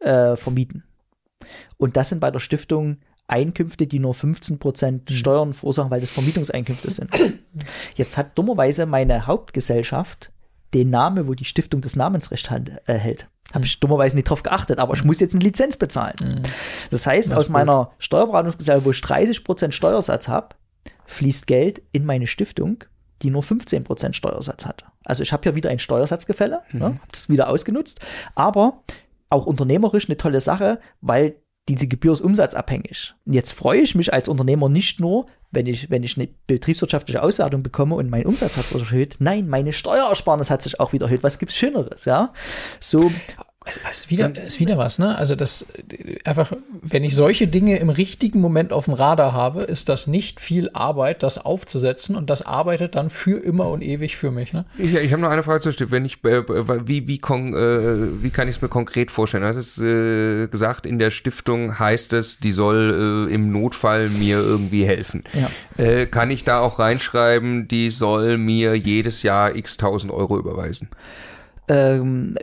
äh, 0.00 0.36
vermieten. 0.36 0.82
Und 1.76 1.96
das 1.96 2.08
sind 2.08 2.20
bei 2.20 2.30
der 2.30 2.40
Stiftung 2.40 2.98
Einkünfte, 3.28 3.86
die 3.86 3.98
nur 3.98 4.14
15 4.14 4.58
Prozent 4.58 5.10
mhm. 5.10 5.14
Steuern 5.14 5.54
verursachen, 5.54 5.90
weil 5.90 6.00
das 6.00 6.10
Vermietungseinkünfte 6.10 6.90
sind. 6.90 7.10
Jetzt 7.96 8.16
hat 8.16 8.36
dummerweise 8.38 8.86
meine 8.86 9.26
Hauptgesellschaft 9.26 10.30
den 10.74 10.90
Namen, 10.90 11.26
wo 11.26 11.34
die 11.34 11.44
Stiftung 11.44 11.80
das 11.80 11.96
Namensrecht 11.96 12.50
äh, 12.86 12.94
hält. 12.94 13.28
Habe 13.54 13.64
ich 13.64 13.78
dummerweise 13.78 14.16
nicht 14.16 14.28
drauf 14.28 14.42
geachtet, 14.42 14.78
aber 14.78 14.94
ich 14.94 15.04
muss 15.04 15.20
jetzt 15.20 15.34
eine 15.34 15.44
Lizenz 15.44 15.76
bezahlen. 15.76 16.16
Mhm. 16.20 16.42
Das 16.90 17.06
heißt, 17.06 17.30
das 17.30 17.38
aus 17.38 17.48
meiner 17.48 17.92
Steuerberatungsgesellschaft, 17.98 18.84
wo 18.84 18.90
ich 18.90 19.00
30 19.00 19.44
Prozent 19.44 19.74
Steuersatz 19.74 20.28
habe, 20.28 20.56
fließt 21.06 21.46
Geld 21.46 21.82
in 21.92 22.04
meine 22.04 22.26
Stiftung, 22.26 22.84
die 23.22 23.30
nur 23.30 23.42
15 23.42 23.84
Prozent 23.84 24.16
Steuersatz 24.16 24.66
hat. 24.66 24.84
Also 25.04 25.22
ich 25.22 25.32
habe 25.32 25.48
ja 25.48 25.54
wieder 25.54 25.70
ein 25.70 25.78
Steuersatzgefälle, 25.78 26.62
mhm. 26.72 26.78
ne, 26.78 26.84
habe 26.86 27.00
das 27.10 27.28
wieder 27.28 27.48
ausgenutzt, 27.48 28.00
aber 28.34 28.82
auch 29.30 29.46
unternehmerisch 29.46 30.08
eine 30.08 30.16
tolle 30.16 30.40
Sache, 30.40 30.80
weil 31.00 31.36
diese 31.68 31.88
Gebühr 31.88 32.12
ist 32.12 32.20
umsatzabhängig. 32.20 33.14
Jetzt 33.24 33.52
freue 33.52 33.80
ich 33.80 33.94
mich 33.94 34.12
als 34.12 34.28
Unternehmer 34.28 34.68
nicht 34.68 35.00
nur, 35.00 35.26
wenn 35.50 35.66
ich, 35.66 35.90
wenn 35.90 36.02
ich 36.02 36.16
eine 36.16 36.28
betriebswirtschaftliche 36.46 37.22
Auswertung 37.22 37.62
bekomme 37.62 37.96
und 37.96 38.10
mein 38.10 38.26
Umsatz 38.26 38.56
hat 38.56 38.68
sich 38.68 38.80
erhöht. 38.80 39.16
Nein, 39.18 39.48
meine 39.48 39.72
Steuerersparnis 39.72 40.50
hat 40.50 40.62
sich 40.62 40.78
auch 40.78 40.92
wieder 40.92 41.06
erhöht. 41.06 41.22
Was 41.22 41.38
gibt's 41.38 41.56
Schöneres, 41.56 42.04
ja? 42.04 42.32
So. 42.80 43.10
Es 43.68 43.78
ist 43.90 44.10
wieder, 44.10 44.32
ist 44.44 44.60
wieder 44.60 44.78
was, 44.78 45.00
ne? 45.00 45.16
Also 45.18 45.34
das 45.34 45.66
einfach, 46.24 46.52
wenn 46.82 47.02
ich 47.02 47.16
solche 47.16 47.48
Dinge 47.48 47.78
im 47.78 47.88
richtigen 47.88 48.40
Moment 48.40 48.72
auf 48.72 48.84
dem 48.84 48.94
Radar 48.94 49.32
habe, 49.32 49.62
ist 49.62 49.88
das 49.88 50.06
nicht 50.06 50.40
viel 50.40 50.70
Arbeit, 50.72 51.24
das 51.24 51.38
aufzusetzen 51.38 52.14
und 52.14 52.30
das 52.30 52.42
arbeitet 52.42 52.94
dann 52.94 53.10
für 53.10 53.42
immer 53.42 53.68
und 53.68 53.82
ewig 53.82 54.16
für 54.16 54.30
mich. 54.30 54.52
Ne? 54.52 54.66
Ich, 54.78 54.94
ich 54.94 55.12
habe 55.12 55.20
noch 55.20 55.30
eine 55.30 55.42
Frage 55.42 55.60
zu 55.60 55.72
Stift. 55.72 55.90
Wenn 55.90 56.04
ich, 56.04 56.24
äh, 56.24 56.44
wie, 56.86 57.08
wie, 57.08 57.18
kon, 57.18 57.54
äh, 57.54 58.22
wie 58.22 58.30
kann 58.30 58.48
ich 58.48 58.56
es 58.56 58.62
mir 58.62 58.68
konkret 58.68 59.10
vorstellen? 59.10 59.42
Du 59.42 59.48
hast 59.48 59.56
es 59.56 59.78
äh, 59.78 60.46
gesagt, 60.46 60.86
in 60.86 61.00
der 61.00 61.10
Stiftung 61.10 61.76
heißt 61.76 62.12
es, 62.12 62.38
die 62.38 62.52
soll 62.52 63.28
äh, 63.28 63.34
im 63.34 63.50
Notfall 63.50 64.10
mir 64.10 64.38
irgendwie 64.38 64.84
helfen. 64.84 65.24
Ja. 65.32 65.50
Äh, 65.84 66.06
kann 66.06 66.30
ich 66.30 66.44
da 66.44 66.60
auch 66.60 66.78
reinschreiben, 66.78 67.66
die 67.66 67.90
soll 67.90 68.38
mir 68.38 68.76
jedes 68.76 69.24
Jahr 69.24 69.56
x 69.56 69.76
tausend 69.76 70.12
Euro 70.12 70.38
überweisen? 70.38 70.88
Ähm, 71.68 72.36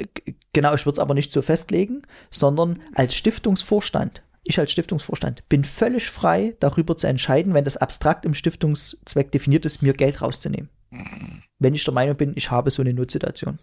genau, 0.51 0.73
ich 0.73 0.85
würde 0.85 0.93
es 0.93 0.99
aber 0.99 1.13
nicht 1.13 1.31
so 1.31 1.41
festlegen, 1.41 2.01
sondern 2.29 2.79
als 2.93 3.15
Stiftungsvorstand, 3.15 4.23
ich 4.43 4.59
als 4.59 4.71
Stiftungsvorstand 4.71 5.47
bin 5.49 5.63
völlig 5.63 6.09
frei, 6.09 6.55
darüber 6.59 6.97
zu 6.97 7.07
entscheiden, 7.07 7.53
wenn 7.53 7.63
das 7.63 7.77
abstrakt 7.77 8.25
im 8.25 8.33
Stiftungszweck 8.33 9.31
definiert 9.31 9.65
ist, 9.65 9.81
mir 9.81 9.93
Geld 9.93 10.21
rauszunehmen. 10.21 10.69
Wenn 11.59 11.73
ich 11.73 11.83
der 11.83 11.93
Meinung 11.93 12.15
bin, 12.15 12.33
ich 12.35 12.51
habe 12.51 12.69
so 12.69 12.81
eine 12.81 12.93
Notsituation. 12.93 13.59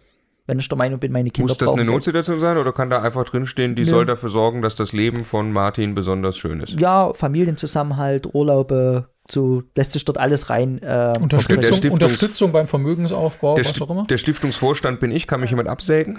Wenn 0.47 0.57
ich 0.57 0.67
der 0.67 0.77
Meinung 0.77 0.99
bin, 0.99 1.11
meine 1.11 1.29
Kinder 1.29 1.49
Muss 1.49 1.57
das 1.57 1.69
eine. 1.69 1.85
Notsituation 1.85 2.39
sein 2.39 2.57
oder 2.57 2.73
kann 2.73 2.89
da 2.89 3.01
einfach 3.01 3.23
drinstehen, 3.25 3.75
die 3.75 3.83
Nö. 3.83 3.89
soll 3.89 4.05
dafür 4.05 4.29
sorgen, 4.29 4.61
dass 4.61 4.75
das 4.75 4.91
Leben 4.91 5.23
von 5.23 5.51
Martin 5.51 5.93
besonders 5.93 6.37
schön 6.37 6.61
ist? 6.61 6.79
Ja, 6.79 7.13
Familienzusammenhalt, 7.13 8.33
Urlaube, 8.33 9.09
so 9.31 9.63
lässt 9.75 9.91
sich 9.93 10.05
dort 10.05 10.17
alles 10.17 10.49
rein. 10.49 10.81
Äh, 10.81 11.13
Unterstützung, 11.21 11.91
Unterstützung 11.91 12.51
beim 12.51 12.67
Vermögensaufbau, 12.67 13.55
Der, 13.55 13.65
was 13.65 13.71
Sti- 13.75 13.81
auch 13.83 13.89
immer. 13.89 14.05
der 14.07 14.17
Stiftungsvorstand 14.17 14.99
bin 14.99 15.11
ich, 15.11 15.27
kann 15.27 15.39
mich 15.41 15.49
jemand 15.49 15.69
absägen? 15.69 16.17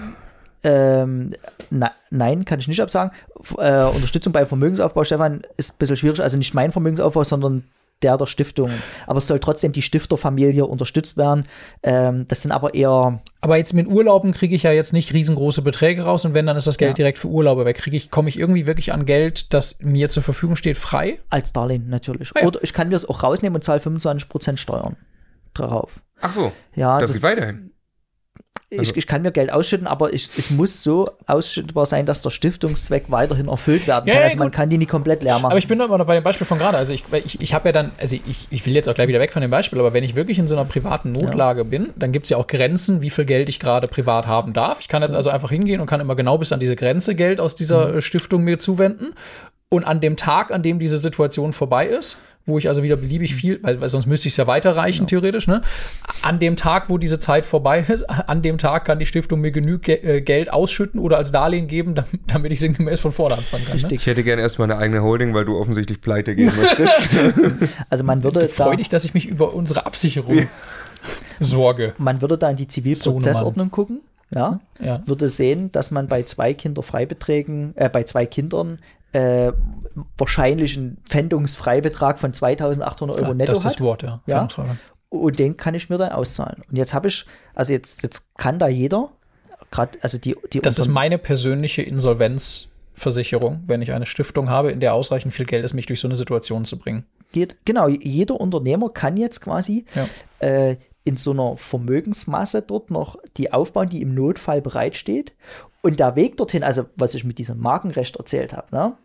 Ähm, 0.65 1.31
na, 1.69 1.91
nein, 2.09 2.45
kann 2.45 2.59
ich 2.59 2.67
nicht 2.67 2.81
absagen. 2.81 3.11
F 3.41 3.55
äh, 3.57 3.83
Unterstützung 3.93 4.31
bei 4.31 4.45
Vermögensaufbau, 4.45 5.03
Stefan, 5.03 5.41
ist 5.57 5.73
ein 5.73 5.77
bisschen 5.79 5.97
schwierig. 5.97 6.21
Also 6.21 6.37
nicht 6.37 6.53
mein 6.53 6.71
Vermögensaufbau, 6.71 7.23
sondern 7.25 7.65
der 8.03 8.17
der 8.17 8.25
Stiftung. 8.25 8.69
Aber 9.07 9.17
es 9.17 9.27
soll 9.27 9.39
trotzdem 9.39 9.71
die 9.71 9.81
Stifterfamilie 9.81 10.65
unterstützt 10.65 11.17
werden. 11.17 11.43
Ähm, 11.81 12.25
das 12.27 12.41
sind 12.41 12.51
aber 12.51 12.73
eher, 12.73 13.21
Aber 13.41 13.57
jetzt 13.57 13.73
mit 13.73 13.87
Urlauben 13.87 14.33
kriege 14.33 14.55
ich 14.55 14.63
ja 14.63 14.71
jetzt 14.71 14.93
nicht 14.93 15.13
riesengroße 15.13 15.61
Beträge 15.61 16.03
raus 16.03 16.25
und 16.25 16.33
wenn, 16.33 16.45
dann 16.45 16.57
ist 16.57 16.67
das 16.67 16.77
Geld 16.77 16.91
Ja. 16.91 16.95
direkt 16.95 17.17
für 17.17 17.27
Urlaube 17.29 17.65
weg. 17.65 17.77
Kriege 17.77 17.97
ich, 17.97 18.11
komme 18.11 18.29
ich 18.29 18.37
irgendwie 18.37 18.65
wirklich 18.65 18.93
an 18.93 19.05
Geld, 19.05 19.53
das 19.53 19.79
mir 19.79 20.09
zur 20.09 20.23
Verfügung 20.23 20.55
steht, 20.55 20.77
frei? 20.77 21.19
als 21.29 21.53
Darlehen 21.53 21.89
natürlich. 21.89 22.31
Ah 22.35 22.41
ja. 22.41 22.47
Oder 22.47 22.63
ich 22.63 22.73
kann 22.73 22.89
mir 22.89 22.95
es 22.95 23.07
auch 23.09 23.23
rausnehmen 23.23 23.55
und 23.55 23.63
zahle 23.63 23.79
25% 23.79 24.57
Steuern 24.57 24.95
drauf. 25.53 26.01
Ach 26.21 26.31
so, 26.31 26.51
Ja, 26.75 26.99
das, 26.99 27.09
das, 27.09 27.17
geht 27.17 27.23
weiterhin. 27.23 27.71
Ich, 28.73 28.79
also- 28.79 28.93
ich 28.95 29.07
kann 29.07 29.21
mir 29.21 29.31
Geld 29.31 29.51
ausschütten, 29.51 29.87
aber 29.87 30.13
ich, 30.13 30.29
es 30.37 30.49
muss 30.49 30.83
so 30.83 31.09
ausschüttbar 31.27 31.85
sein, 31.85 32.05
dass 32.05 32.21
der 32.21 32.29
Stiftungszweck 32.29 33.05
weiterhin 33.09 33.47
erfüllt 33.47 33.87
werden 33.87 34.07
Ja, 34.07 34.13
kann. 34.13 34.21
ja, 34.21 34.25
also 34.25 34.37
man 34.37 34.47
gut. 34.49 34.55
kann 34.55 34.69
die 34.69 34.77
nicht 34.77 34.89
komplett 34.89 35.23
leer 35.23 35.35
machen. 35.35 35.45
Aber 35.51 35.57
ich 35.57 35.67
bin 35.67 35.79
immer 35.79 35.97
noch 35.97 36.05
bei 36.05 36.15
dem 36.15 36.23
Beispiel 36.23 36.45
von 36.47 36.57
gerade. 36.57 36.77
Also 36.77 36.93
ich, 36.93 37.03
ich, 37.25 37.41
ich 37.41 37.53
habe 37.53 37.69
ja 37.69 37.71
dann, 37.71 37.91
also 37.97 38.15
ich, 38.25 38.47
ich 38.49 38.65
will 38.65 38.73
jetzt 38.75 38.89
auch 38.89 38.93
gleich 38.93 39.07
wieder 39.07 39.19
weg 39.19 39.31
von 39.31 39.41
dem 39.41 39.51
Beispiel, 39.51 39.79
aber 39.79 39.93
wenn 39.93 40.03
ich 40.03 40.15
wirklich 40.15 40.39
in 40.39 40.47
so 40.47 40.55
einer 40.55 40.65
privaten 40.65 41.11
Notlage 41.11 41.65
bin, 41.65 41.93
dann 41.95 42.11
gibt 42.11 42.25
es 42.25 42.29
ja 42.29 42.37
auch 42.37 42.47
Grenzen, 42.47 43.01
wie 43.01 43.09
viel 43.09 43.25
Geld 43.25 43.49
ich 43.49 43.59
gerade 43.59 43.87
privat 43.87 44.27
haben 44.27 44.53
darf. 44.53 44.79
Ich 44.81 44.87
kann 44.87 45.01
jetzt 45.01 45.15
also 45.15 45.29
einfach 45.29 45.49
hingehen 45.49 45.79
und 45.81 45.87
kann 45.87 46.01
immer 46.01 46.15
genau 46.15 46.37
bis 46.37 46.51
an 46.51 46.59
diese 46.59 46.75
Grenze 46.75 47.15
Geld 47.15 47.39
aus 47.39 47.55
dieser 47.55 47.95
äh, 47.95 48.01
Stiftung 48.01 48.43
mir 48.43 48.57
zuwenden. 48.59 49.13
Und 49.69 49.85
an 49.85 50.01
dem 50.01 50.17
Tag, 50.17 50.51
an 50.51 50.61
dem 50.61 50.77
diese 50.77 50.99
Situation 50.99 51.51
vorbei 51.51 51.87
ist, 51.87 52.19
wo 52.45 52.57
ich 52.57 52.67
also 52.67 52.83
wieder 52.83 52.97
beliebig 52.97 53.35
viel, 53.35 53.61
weil, 53.63 53.79
weil 53.79 53.87
sonst 53.87 54.05
müsste 54.05 54.27
ich 54.27 54.33
es 54.33 54.37
ja 54.37 54.47
weiterreichen, 54.47 55.07
theoretisch, 55.07 55.47
ne? 55.47 55.61
An 56.23 56.39
dem 56.39 56.57
Tag, 56.57 56.89
wo 56.89 56.97
diese 56.97 57.17
Zeit 57.17 57.45
vorbei 57.45 57.79
ist, 57.87 58.03
an 58.27 58.41
dem 58.41 58.57
Tag 58.57 58.85
kann 58.85 58.99
die 58.99 59.05
Stiftung 59.05 59.39
mir 59.39 59.51
genug 59.51 59.83
Ge 59.83 59.95
äh, 59.95 60.21
Geld 60.21 60.51
ausschütten 60.51 60.99
oder 60.99 61.17
als 61.17 61.31
Darlehen 61.31 61.67
geben, 61.67 61.95
damit, 62.27 62.51
ich 62.51 62.59
sinngemäß 62.59 62.99
von 62.99 63.11
vorne 63.13 63.35
anfangen 63.35 63.65
kann. 63.65 63.77
Ne? 63.79 63.87
Ich 63.91 64.05
hätte 64.05 64.23
gerne 64.23 64.41
erstmal 64.41 64.69
eine 64.69 64.79
eigene 64.79 65.01
Holding, 65.03 65.33
weil 65.33 65.45
du 65.45 65.57
offensichtlich 65.57 66.01
pleite 66.01 66.35
gehen 66.35 66.51
möchtest. 66.61 67.09
also 67.89 68.03
man 68.03 68.23
würde, 68.23 68.41
da, 68.41 68.47
Freu 68.47 68.75
dich, 68.75 68.89
dass 68.89 69.05
ich 69.05 69.13
mich 69.13 69.25
über 69.27 69.53
unsere 69.53 69.85
Absicherung 69.85 70.47
sorge. 71.39 71.93
man 71.97 72.21
würde 72.21 72.37
da 72.37 72.49
in 72.49 72.57
die 72.57 72.67
Zivilprozessordnung 72.67 73.71
gucken. 73.71 74.01
Ja, 74.31 74.59
Ja. 74.79 75.01
würde 75.05 75.29
sehen, 75.29 75.71
dass 75.71 75.91
man 75.91 76.07
bei 76.07 76.23
zwei 76.23 76.53
Kinderfreibeträgen, 76.53 77.73
äh, 77.75 77.87
bei 77.89 78.03
zwei 78.03 78.25
Kindern 78.25 78.79
äh, 79.13 79.53
wahrscheinlich 80.17 80.77
einen 80.77 80.97
Pfändungsfreibetrag 81.07 82.19
von 82.19 82.33
2800 82.33 83.17
Euro 83.19 83.27
Ja, 83.29 83.33
netto 83.33 83.53
das 83.53 83.59
ist 83.59 83.65
hat. 83.65 83.73
das 83.75 83.81
Wort, 83.81 84.03
ja. 84.03 84.21
Ja. 84.27 84.47
Und 85.09 85.37
den 85.39 85.57
kann 85.57 85.75
ich 85.75 85.89
mir 85.89 85.97
dann 85.99 86.11
auszahlen. 86.11 86.63
Und 86.69 86.75
jetzt 86.75 86.93
habe 86.95 87.07
ich, 87.07 87.25
also 87.53 87.71
jetzt, 87.71 88.01
jetzt 88.01 88.35
kann 88.35 88.57
da 88.57 88.67
jeder, 88.67 89.09
gerade, 89.69 89.99
also 90.01 90.17
die, 90.17 90.35
die 90.51 90.59
Das 90.59 90.79
ist 90.79 90.87
meine 90.87 91.19
persönliche 91.19 91.83
Insolvenzversicherung, 91.83 93.63
wenn 93.67 93.81
ich 93.81 93.91
eine 93.91 94.05
Stiftung 94.05 94.49
habe, 94.49 94.71
in 94.71 94.79
der 94.79 94.93
ausreichend 94.93 95.33
viel 95.33 95.45
Geld 95.45 95.63
ist, 95.63 95.73
mich 95.73 95.85
durch 95.85 95.99
so 95.99 96.07
eine 96.07 96.15
Situation 96.15 96.65
zu 96.65 96.79
bringen. 96.79 97.05
geht, 97.31 97.57
genau, 97.65 97.87
jeder 97.87 98.39
Unternehmer 98.39 98.89
kann 98.89 99.17
jetzt 99.17 99.41
quasi 99.41 99.85
Ja. 99.95 100.07
äh, 100.47 100.77
in 101.03 101.17
so 101.17 101.31
einer 101.31 101.57
Vermögensmasse 101.57 102.61
dort 102.61 102.89
noch 102.89 103.17
die 103.37 103.51
aufbauen, 103.51 103.89
die 103.89 104.01
im 104.01 104.13
Notfall 104.15 104.61
bereitsteht. 104.61 105.33
Und 105.83 105.99
der 105.99 106.15
Weg 106.15 106.37
dorthin, 106.37 106.63
also 106.63 106.85
was 106.95 107.13
ich 107.13 107.25
mit 107.25 107.37
diesem 107.37 107.59
Markenrecht 107.59 108.15
erzählt 108.15 108.53
habe, 108.53 108.73
ne, 108.73 108.97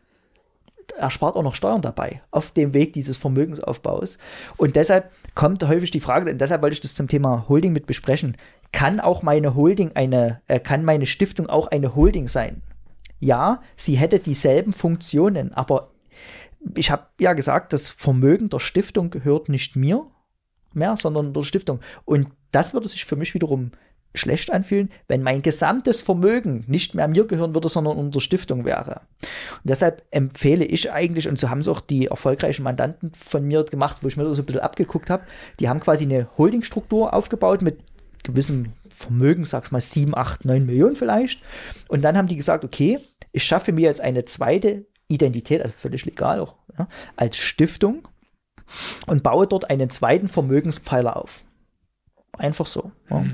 erspart 0.97 1.37
auch 1.37 1.43
noch 1.43 1.57
Steuern 1.57 1.83
dabei 1.83 2.23
auf 2.31 2.53
dem 2.53 2.73
Weg 2.73 2.93
dieses 2.93 3.17
Vermögensaufbaus. 3.17 4.17
Und 4.57 4.77
deshalb 4.77 5.11
kommt 5.35 5.67
häufig 5.67 5.91
die 5.91 6.01
Frage, 6.01 6.31
und 6.31 6.41
deshalb 6.41 6.63
wollte 6.63 6.75
ich 6.75 6.81
das 6.81 6.95
zum 6.95 7.09
Thema 7.09 7.47
Holding 7.49 7.73
mit 7.73 7.87
besprechen. 7.87 8.37
Kann 8.73 9.01
auch 9.01 9.23
meine 9.23 9.55
Holding 9.55 9.93
eine, 9.95 10.41
äh, 10.47 10.61
kann 10.61 10.85
meine 10.85 11.07
Stiftung 11.07 11.49
auch 11.49 11.67
eine 11.67 11.95
Holding 11.95 12.29
sein? 12.29 12.63
Ja, 13.21 13.61
sie 13.77 13.97
hätte 13.97 14.21
dieselben 14.21 14.73
Funktionen, 14.73 15.53
aber 15.53 15.91
ich 16.77 16.91
habe 16.91 17.07
ja 17.19 17.33
gesagt, 17.33 17.73
das 17.73 17.91
Vermögen 17.91 18.51
der 18.51 18.61
Stiftung 18.61 19.11
gehört 19.11 19.49
nicht 19.49 19.75
mir 19.75 20.07
mehr, 20.75 20.97
sondern 20.97 21.33
der 21.33 21.43
Stiftung. 21.43 21.81
Und 22.05 22.29
das 22.53 22.73
würde 22.73 22.89
sich 22.89 23.05
für 23.05 23.17
mich 23.17 23.35
wiederum 23.35 23.73
schlecht 24.15 24.51
anfühlen, 24.51 24.91
wenn 25.07 25.23
mein 25.23 25.43
gesamtes 25.43 26.01
Vermögen 26.01 26.65
nicht 26.67 26.95
mehr 26.95 27.09
mir 27.09 27.27
gehören 27.27 27.55
würde, 27.55 27.69
sondern 27.69 27.97
unter 27.97 28.21
Stiftung 28.21 28.65
wäre. 28.65 29.03
Und 29.23 29.71
deshalb 29.71 30.03
empfehle 30.11 30.65
ich 30.65 30.91
eigentlich, 30.93 31.29
und 31.29 31.39
so 31.39 31.51
haben 31.51 31.61
es 31.61 31.69
auch 31.69 31.81
die 31.81 32.07
erfolgreichen 32.07 32.63
Mandanten 32.63 33.13
von 33.15 33.45
mir 33.45 33.65
gemacht, 33.65 33.99
wo 34.03 34.09
ich 34.09 34.17
mir 34.17 34.25
das 34.25 34.37
so 34.37 34.43
ein 34.43 34.47
bisschen 34.47 34.63
abgeguckt 34.63 35.11
habe, 35.11 35.25
die 35.61 35.69
haben 35.69 35.81
quasi 35.81 36.05
eine 36.05 36.29
Holdingstruktur 36.37 37.13
aufgebaut 37.13 37.63
mit 37.63 37.79
gewissem 38.23 38.73
Vermögen, 38.89 39.45
sag 39.45 39.67
ich 39.67 39.71
mal 39.71 39.81
7, 39.81 40.17
8, 40.17 40.45
9 40.45 40.67
Millionen 40.67 40.97
vielleicht. 40.97 41.43
Und 41.87 42.03
dann 42.03 42.17
haben 42.17 42.27
die 42.27 42.37
gesagt, 42.37 42.65
okay, 42.65 42.99
ich 43.33 43.45
schaffe 43.45 43.73
mir 43.73 43.83
jetzt 43.83 44.01
eine 44.01 44.25
zweite 44.25 44.87
Identität, 45.07 45.63
also 45.63 45.73
völlig 45.77 46.05
legal 46.05 46.41
auch, 46.41 46.57
ja, 46.79 46.89
als 47.17 47.37
Stiftung 47.37 48.09
und 49.07 49.23
baue 49.23 49.47
dort 49.47 49.71
einen 49.71 49.91
zweiten 49.91 50.29
Vermögenspfeiler 50.29 51.17
auf. 51.17 51.45
Einfach 52.37 52.67
so. 52.67 52.91
Ja. 53.11 53.25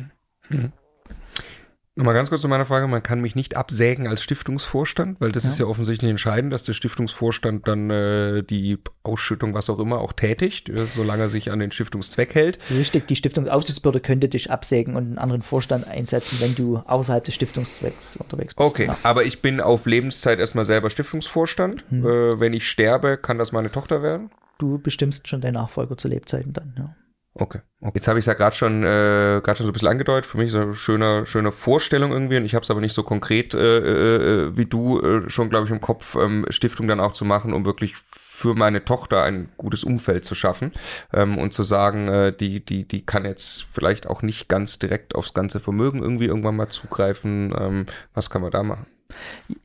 Nochmal 1.97 2.15
ganz 2.15 2.29
kurz 2.29 2.43
zu 2.43 2.49
meiner 2.49 2.65
Frage, 2.65 2.89
man 2.89 3.05
kann 3.05 3.21
mich 3.21 3.37
nicht 3.37 3.57
absägen 3.57 4.09
als 4.09 4.21
Stiftungsvorstand, 4.21 5.21
weil 5.21 5.31
das 5.31 5.45
ist 5.45 5.61
ja 5.61 5.67
offensichtlich 5.67 6.11
entscheidend, 6.11 6.53
dass 6.53 6.65
der 6.65 6.73
Stiftungsvorstand 6.73 7.69
dann 7.69 7.89
äh, 7.89 8.43
die 8.43 8.79
Ausschüttung, 9.05 9.55
was 9.55 9.71
auch 9.71 9.79
immer, 9.79 10.01
auch 10.01 10.13
tätigt, 10.13 10.69
äh, 10.69 10.87
solange 10.89 11.23
er 11.23 11.31
sich 11.31 11.53
an 11.53 11.61
den 11.61 11.71
Stiftungszweck 11.71 12.35
hält. 12.35 12.59
Richtig, 12.69 13.07
die 13.07 13.15
Stiftungsaufsichtsbehörde 13.15 14.01
könnte 14.01 14.29
dich 14.29 14.51
absägen 14.51 14.97
und 14.97 15.05
einen 15.05 15.19
anderen 15.19 15.43
Vorstand 15.43 15.87
einsetzen, 15.87 16.39
wenn 16.41 16.57
du 16.57 16.79
außerhalb 16.79 17.23
des 17.23 17.35
Stiftungszwecks 17.37 18.17
unterwegs 18.17 18.57
bist. 18.57 18.69
Okay, 18.71 18.87
Ja. 18.87 18.99
aber 19.05 19.23
ich 19.25 19.41
bin 19.41 19.61
auf 19.61 19.87
Lebenszeit 19.87 20.41
erstmal 20.41 20.65
selber 20.65 20.91
Stiftungsvorstand. 20.91 21.85
Äh, 21.93 22.03
wenn 22.41 22.55
ich 22.55 22.69
sterbe, 22.69 23.19
kann 23.19 23.39
das 23.39 23.53
meine 23.53 23.71
Tochter 23.71 24.03
werden? 24.03 24.31
Du 24.59 24.79
bestimmst 24.79 25.29
schon 25.29 25.43
deinen 25.43 25.55
Nachfolger 25.55 25.97
zu 25.97 26.09
Lebzeiten 26.09 26.53
dann. 26.53 26.75
Ja. 26.77 26.97
Okay. 27.37 27.61
okay. 27.81 27.93
Jetzt 27.95 28.07
habe 28.07 28.21
ich 28.21 28.23
es 28.23 28.27
ja 28.27 28.35
gerade 28.35 28.55
schon, 28.55 28.85
äh, 28.85 29.41
gerade 29.43 29.57
schon 29.57 29.67
so 29.67 29.71
ein 29.71 29.73
bisschen 29.73 29.89
angedeutet. 29.89 30.25
Für 30.25 30.39
mich 30.39 30.49
ist 30.49 30.55
eine 30.55 30.75
schöne, 30.75 31.27
schöne 31.27 31.51
Vorstellung 31.51 32.13
irgendwie 32.13 32.37
und 32.37 32.45
ich 32.45 32.55
habe 32.55 32.63
es 32.63 32.71
aber 32.71 32.81
nicht 32.81 32.93
so 32.93 33.03
konkret 33.03 33.55
äh, 33.55 33.79
äh, 33.79 34.57
wie 34.57 34.67
du 34.67 35.01
äh, 35.01 35.29
schon, 35.29 35.51
glaube 35.51 35.67
ich, 35.67 35.73
im 35.73 35.81
Kopf, 35.81 36.15
ähm, 36.15 36.47
Stiftung 36.51 36.87
dann 36.87 37.01
auch 37.01 37.13
zu 37.13 37.25
machen, 37.25 37.53
um 37.53 37.65
wirklich 37.65 37.97
für 37.97 38.55
meine 38.55 38.85
Tochter 38.85 39.25
ein 39.25 39.49
gutes 39.57 39.83
Umfeld 39.83 40.25
zu 40.25 40.37
schaffen 40.37 40.71
ähm, 41.13 41.37
und 41.37 41.53
zu 41.53 41.65
sagen, 41.65 42.07
äh, 42.07 42.33
die, 42.33 42.65
die, 42.65 42.87
die 42.87 43.05
kann 43.05 43.25
jetzt 43.25 43.67
vielleicht 43.73 44.07
auch 44.07 44.23
nicht 44.23 44.49
ganz 44.49 44.79
direkt 44.79 45.17
aufs 45.17 45.35
ganze 45.35 45.59
Vermögen 45.59 46.03
irgendwie 46.03 46.27
irgendwann 46.27 46.57
mal 46.57 46.69
zugreifen. 46.69 47.53
Ähm, 47.59 47.87
was 48.13 48.31
kann 48.31 48.43
man 48.43 48.53
da 48.53 48.63
machen? 48.63 48.87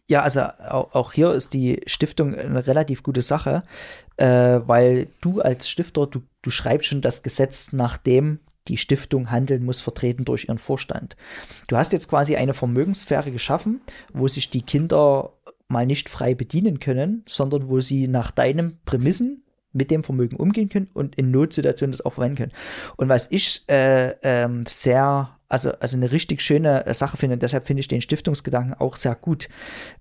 Ja, 0.07 0.21
also 0.21 0.41
auch, 0.41 1.13
hier 1.13 1.31
ist 1.33 1.53
die 1.53 1.81
Stiftung 1.85 2.35
eine 2.35 2.65
relativ 2.67 3.03
gute 3.03 3.21
Sache, 3.21 3.63
äh, 4.17 4.25
weil 4.25 5.07
du 5.21 5.41
als 5.41 5.69
Stifter, 5.69 6.07
du, 6.07 6.21
du 6.41 6.49
schreibst 6.49 6.89
schon 6.89 7.01
das 7.01 7.23
Gesetz, 7.23 7.73
nach 7.73 7.97
dem 7.97 8.39
die 8.67 8.77
Stiftung 8.77 9.31
handeln 9.31 9.65
muss, 9.65 9.81
vertreten 9.81 10.25
durch 10.25 10.45
ihren 10.45 10.57
Vorstand. 10.57 11.17
Du 11.67 11.77
hast 11.77 11.91
jetzt 11.91 12.07
quasi 12.07 12.35
eine 12.35 12.53
Vermögenssphäre 12.53 13.31
geschaffen, 13.31 13.81
wo 14.13 14.27
sich 14.27 14.49
die 14.49 14.61
Kinder 14.61 15.33
mal 15.67 15.85
nicht 15.85 16.09
frei 16.09 16.35
bedienen 16.35 16.79
können, 16.79 17.23
sondern 17.27 17.69
wo 17.69 17.79
sie 17.79 18.07
nach 18.07 18.31
deinen 18.31 18.79
Prämissen 18.85 19.43
mit 19.71 19.91
dem 19.91 20.03
Vermögen 20.03 20.35
umgehen 20.35 20.69
können 20.69 20.89
und 20.93 21.15
in 21.15 21.31
Notsituationen 21.31 21.91
das 21.91 22.05
auch 22.05 22.13
verwenden 22.13 22.37
können. 22.37 22.51
Und 22.97 23.09
was 23.09 23.31
ich 23.31 23.63
äh, 23.69 24.15
ähm, 24.23 24.65
sehr 24.67 25.38
also, 25.49 25.71
also 25.79 25.97
eine 25.97 26.11
richtig 26.11 26.41
schöne 26.41 26.85
Sache 26.93 27.17
finde. 27.17 27.33
Und 27.33 27.41
deshalb 27.41 27.65
finde 27.65 27.81
ich 27.81 27.87
den 27.87 28.01
Stiftungsgedanken 28.01 28.75
auch 28.75 28.95
sehr 28.95 29.15
gut. 29.15 29.49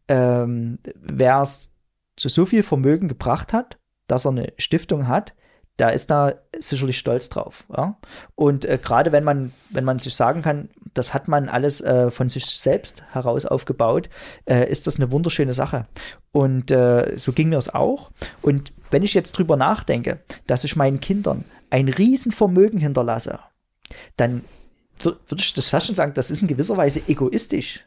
Ähm, 0.06 0.78
Wer 0.94 1.42
es 1.42 1.72
zu 2.16 2.28
so 2.28 2.46
viel 2.46 2.62
Vermögen 2.62 3.08
gebracht 3.08 3.52
hat, 3.52 3.78
dass 4.06 4.26
er 4.26 4.32
eine 4.32 4.52
Stiftung 4.58 5.08
hat, 5.08 5.34
da 5.78 5.90
ist 5.90 6.11
da 6.11 6.34
sicherlich 6.58 6.98
stolz 6.98 7.28
drauf. 7.28 7.64
Ja? 7.74 7.98
Und 8.34 8.64
äh, 8.64 8.78
gerade 8.82 9.12
wenn 9.12 9.22
man, 9.22 9.52
wenn 9.70 9.84
man 9.84 10.00
sich 10.00 10.14
sagen 10.14 10.42
kann, 10.42 10.70
das 10.92 11.14
hat 11.14 11.28
man 11.28 11.48
alles 11.48 11.80
äh, 11.80 12.11
von 12.11 12.28
sich 12.28 12.46
selbst 12.46 13.02
heraus 13.12 13.46
aufgebaut, 13.46 14.11
äh, 14.44 14.68
ist 14.68 14.88
das 14.88 14.96
eine 14.96 15.12
wunderschöne 15.12 15.52
Sache. 15.52 15.87
Und 16.32 16.72
äh, 16.72 17.16
so 17.16 17.32
ging 17.32 17.50
mir 17.50 17.58
es 17.58 17.72
auch. 17.72 18.11
Und 18.42 18.72
wenn 18.90 19.04
ich 19.04 19.14
jetzt 19.14 19.32
drüber 19.32 19.56
nachdenke, 19.56 20.18
dass 20.48 20.64
ich 20.64 20.74
meinen 20.74 20.98
Kindern 20.98 21.44
ein 21.70 21.88
Riesenvermögen 21.88 22.80
hinterlasse, 22.80 23.38
dann 24.16 24.42
würde 25.04 25.20
ich 25.38 25.52
das 25.54 25.68
fast 25.68 25.87
schon 25.87 25.94
sagen, 25.94 26.14
das 26.14 26.30
ist 26.30 26.42
in 26.42 26.48
gewisser 26.48 26.76
Weise 26.76 27.02
egoistisch. 27.06 27.84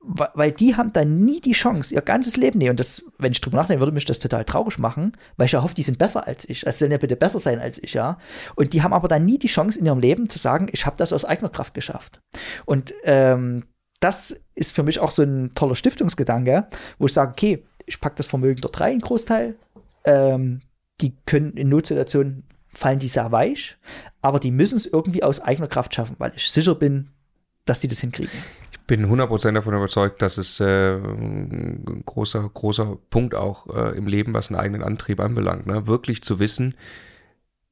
Weil 0.00 0.52
die 0.52 0.76
haben 0.76 0.92
dann 0.92 1.24
nie 1.24 1.40
die 1.40 1.52
Chance, 1.52 1.94
ihr 1.94 2.02
ganzes 2.02 2.36
Leben, 2.36 2.58
nee, 2.58 2.70
und 2.70 2.78
das, 2.78 3.04
wenn 3.18 3.32
ich 3.32 3.40
drüber 3.40 3.56
nachdenke, 3.56 3.80
würde 3.80 3.92
mich 3.92 4.04
das 4.04 4.20
total 4.20 4.44
traurig 4.44 4.78
machen, 4.78 5.16
weil 5.36 5.46
ich 5.46 5.52
ja 5.52 5.62
hoffe, 5.62 5.74
die 5.74 5.82
sind 5.82 5.98
besser 5.98 6.26
als 6.26 6.48
ich. 6.48 6.66
Also 6.66 6.78
sollen 6.78 6.92
ja 6.92 6.98
bitte 6.98 7.16
besser 7.16 7.40
sein 7.40 7.58
als 7.58 7.82
ich, 7.82 7.94
ja. 7.94 8.18
Und 8.54 8.72
die 8.72 8.82
haben 8.82 8.92
aber 8.92 9.08
dann 9.08 9.24
nie 9.24 9.38
die 9.38 9.48
Chance 9.48 9.80
in 9.80 9.86
ihrem 9.86 9.98
Leben 9.98 10.28
zu 10.28 10.38
sagen, 10.38 10.68
ich 10.70 10.86
habe 10.86 10.96
das 10.96 11.12
aus 11.12 11.24
eigener 11.24 11.48
Kraft 11.48 11.74
geschafft. 11.74 12.20
Und 12.64 12.94
ähm, 13.02 13.64
das 14.00 14.44
ist 14.54 14.72
für 14.72 14.82
mich 14.82 15.00
auch 15.00 15.10
so 15.10 15.22
ein 15.22 15.52
toller 15.54 15.74
Stiftungsgedanke, 15.74 16.68
wo 16.98 17.06
ich 17.06 17.12
sage, 17.12 17.32
okay, 17.32 17.64
ich 17.86 18.00
packe 18.00 18.16
das 18.16 18.26
Vermögen 18.26 18.60
dort 18.60 18.80
rein, 18.80 19.00
Großteil. 19.00 19.56
Ähm, 20.04 20.60
die 21.00 21.16
können 21.26 21.54
in 21.54 21.68
Notsituationen 21.68 22.44
fallen 22.76 22.98
die 22.98 23.08
sehr 23.08 23.32
weich, 23.32 23.76
aber 24.22 24.40
die 24.40 24.50
müssen 24.50 24.76
es 24.76 24.86
irgendwie 24.86 25.22
aus 25.22 25.40
eigener 25.40 25.68
Kraft 25.68 25.94
schaffen, 25.94 26.16
weil 26.18 26.32
ich 26.36 26.50
sicher 26.50 26.74
bin, 26.74 27.08
dass 27.64 27.80
die 27.80 27.88
das 27.88 28.00
hinkriegen. 28.00 28.38
Ich 28.72 28.80
bin 28.86 29.06
100% 29.06 29.52
davon 29.52 29.74
überzeugt, 29.74 30.22
dass 30.22 30.38
es 30.38 30.60
äh, 30.60 30.96
ein 30.96 32.02
großer, 32.06 32.48
großer 32.52 32.96
Punkt 33.10 33.34
auch 33.34 33.66
äh, 33.74 33.96
im 33.96 34.06
Leben, 34.06 34.32
was 34.32 34.48
einen 34.48 34.60
eigenen 34.60 34.82
Antrieb 34.82 35.20
anbelangt. 35.20 35.66
Ne? 35.66 35.86
Wirklich 35.86 36.22
zu 36.22 36.38
wissen, 36.38 36.76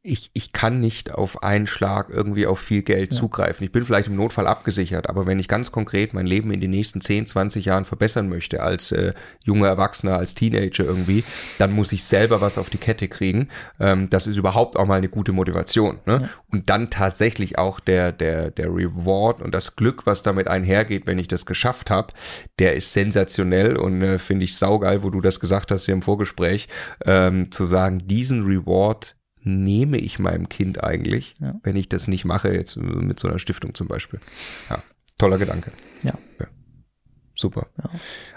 ich, 0.07 0.31
ich 0.35 0.53
kann 0.53 0.81
nicht 0.81 1.13
auf 1.13 1.43
einen 1.43 1.67
Schlag 1.67 2.11
irgendwie 2.11 2.47
auf 2.47 2.59
viel 2.59 2.83
Geld 2.83 3.15
ja. 3.15 3.19
zugreifen. 3.19 3.65
Ich 3.65 3.73
bin 3.73 3.87
vielleicht 3.87 4.09
im 4.09 4.17
Notfall 4.17 4.47
abgesichert, 4.47 5.09
aber 5.09 5.25
wenn 5.25 5.39
ich 5.39 5.49
ganz 5.49 5.73
konkret 5.73 6.13
mein 6.13 6.27
Leben 6.27 6.53
in 6.53 6.61
den 6.61 6.73
nächsten 6.73 7.01
10, 7.01 7.27
20 7.27 7.65
Jahren 7.65 7.87
verbessern 7.87 8.29
möchte, 8.29 8.63
als 8.63 8.93
äh, 8.93 9.15
junger 9.45 9.69
Erwachsener, 9.69 10.19
als 10.19 10.35
Teenager 10.35 10.85
irgendwie, 10.85 11.25
dann 11.57 11.73
muss 11.73 11.91
ich 11.91 12.05
selber 12.05 12.43
was 12.43 12.59
auf 12.59 12.69
die 12.69 12.77
Kette 12.77 13.09
kriegen. 13.09 13.49
Ähm, 13.81 14.11
das 14.11 14.27
ist 14.27 14.37
überhaupt 14.37 14.77
auch 14.77 14.85
mal 14.85 14.99
eine 14.99 15.09
gute 15.09 15.33
Motivation. 15.33 15.99
Ne? 16.05 16.21
Ja. 16.25 16.29
Und 16.53 16.69
dann 16.69 16.91
tatsächlich 16.91 17.57
auch 17.57 17.81
der, 17.81 18.13
der, 18.13 18.51
der 18.51 18.67
Reward 18.67 19.41
und 19.41 19.55
das 19.55 19.75
Glück, 19.75 20.05
was 20.05 20.23
damit 20.23 20.49
einhergeht, 20.49 21.07
wenn 21.07 21.19
ich 21.19 21.29
das 21.29 21.47
geschafft 21.47 21.89
habe, 21.89 22.13
der 22.59 22.77
ist 22.77 22.93
sensationell 22.93 23.79
und 23.79 24.03
äh, 24.03 24.19
finde 24.19 24.45
ich 24.45 24.59
saugeil, 24.59 25.03
wo 25.03 25.09
du 25.09 25.23
das 25.23 25.41
gesagt 25.41 25.71
hast 25.71 25.87
hier 25.87 25.95
im 25.95 26.03
Vorgespräch, 26.03 26.69
ähm, 27.07 27.51
zu 27.51 27.65
sagen, 27.65 28.07
diesen 28.07 28.45
Reward 28.45 29.17
nehme 29.45 29.99
ich 29.99 30.19
meinem 30.19 30.49
Kind 30.49 30.83
eigentlich, 30.83 31.35
ja. 31.41 31.55
wenn 31.63 31.77
ich 31.77 31.89
das 31.89 32.09
nicht 32.09 32.25
mache, 32.25 32.53
jetzt 32.53 32.77
mit 32.77 33.21
so 33.21 33.29
einer 33.29 33.39
Stiftung 33.39 33.75
zum 33.75 33.89
Beispiel. 33.89 34.21
Ja, 34.69 34.83
toller 35.19 35.39
Gedanke. 35.39 35.71
Ja. 36.03 36.15
ja. 36.41 36.47
Super. 37.37 37.67
Ja. 37.79 37.91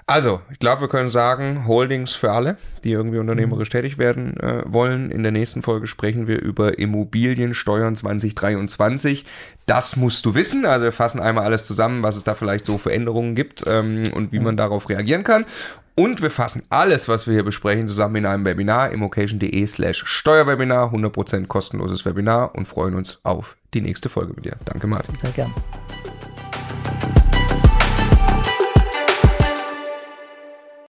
Also, 0.08 0.42
ich 0.52 0.60
glaube, 0.60 0.82
wir 0.82 0.88
können 0.88 1.10
sagen, 1.10 1.68
Holdings 1.68 2.16
für 2.16 2.32
alle, 2.32 2.58
die 2.84 2.92
irgendwie 2.92 3.20
unternehmerisch 3.20 3.70
mhm. 3.70 3.72
tätig 3.72 3.98
werden 3.98 4.38
äh, 4.38 4.64
wollen. 4.66 5.12
In 5.12 5.22
der 5.22 5.32
nächsten 5.32 5.62
Folge 5.62 5.86
sprechen 5.86 6.28
wir 6.28 6.42
über 6.42 6.80
Immobiliensteuern 6.80 7.96
2023. 7.96 9.26
Das 9.66 9.96
musst 9.96 10.26
du 10.26 10.34
wissen. 10.34 10.66
Also 10.66 10.86
wir 10.86 10.92
fassen 10.92 11.20
einmal 11.20 11.46
alles 11.46 11.66
zusammen, 11.66 12.02
was 12.02 12.16
es 12.16 12.24
da 12.24 12.34
vielleicht 12.34 12.66
so 12.66 12.78
für 12.78 12.92
Änderungen 12.92 13.36
gibt 13.36 13.64
ähm, 13.68 14.12
und 14.14 14.32
wie 14.32 14.40
mhm. 14.40 14.46
man 14.46 14.58
darauf 14.58 14.90
reagieren 14.90 15.24
kann. 15.24 15.46
Und 16.00 16.22
wir 16.22 16.30
fassen 16.30 16.64
alles, 16.70 17.10
was 17.10 17.26
wir 17.26 17.34
hier 17.34 17.44
besprechen, 17.44 17.88
zusammen 17.88 18.18
in 18.18 18.26
einem 18.28 18.46
Webinar, 18.46 18.92
immocation.de 18.92 19.66
slash 19.66 20.04
Steuerwebinar, 20.06 20.94
100% 20.94 21.48
kostenloses 21.48 22.06
Webinar 22.06 22.54
und 22.56 22.68
freuen 22.68 22.94
uns 22.94 23.18
auf 23.24 23.58
die 23.74 23.82
nächste 23.82 24.08
Folge 24.08 24.34
mit 24.36 24.46
dir. 24.46 24.58
Danke, 24.66 24.86
Martin. 24.86 25.16
Sehr 25.22 25.32
gern. 25.32 25.54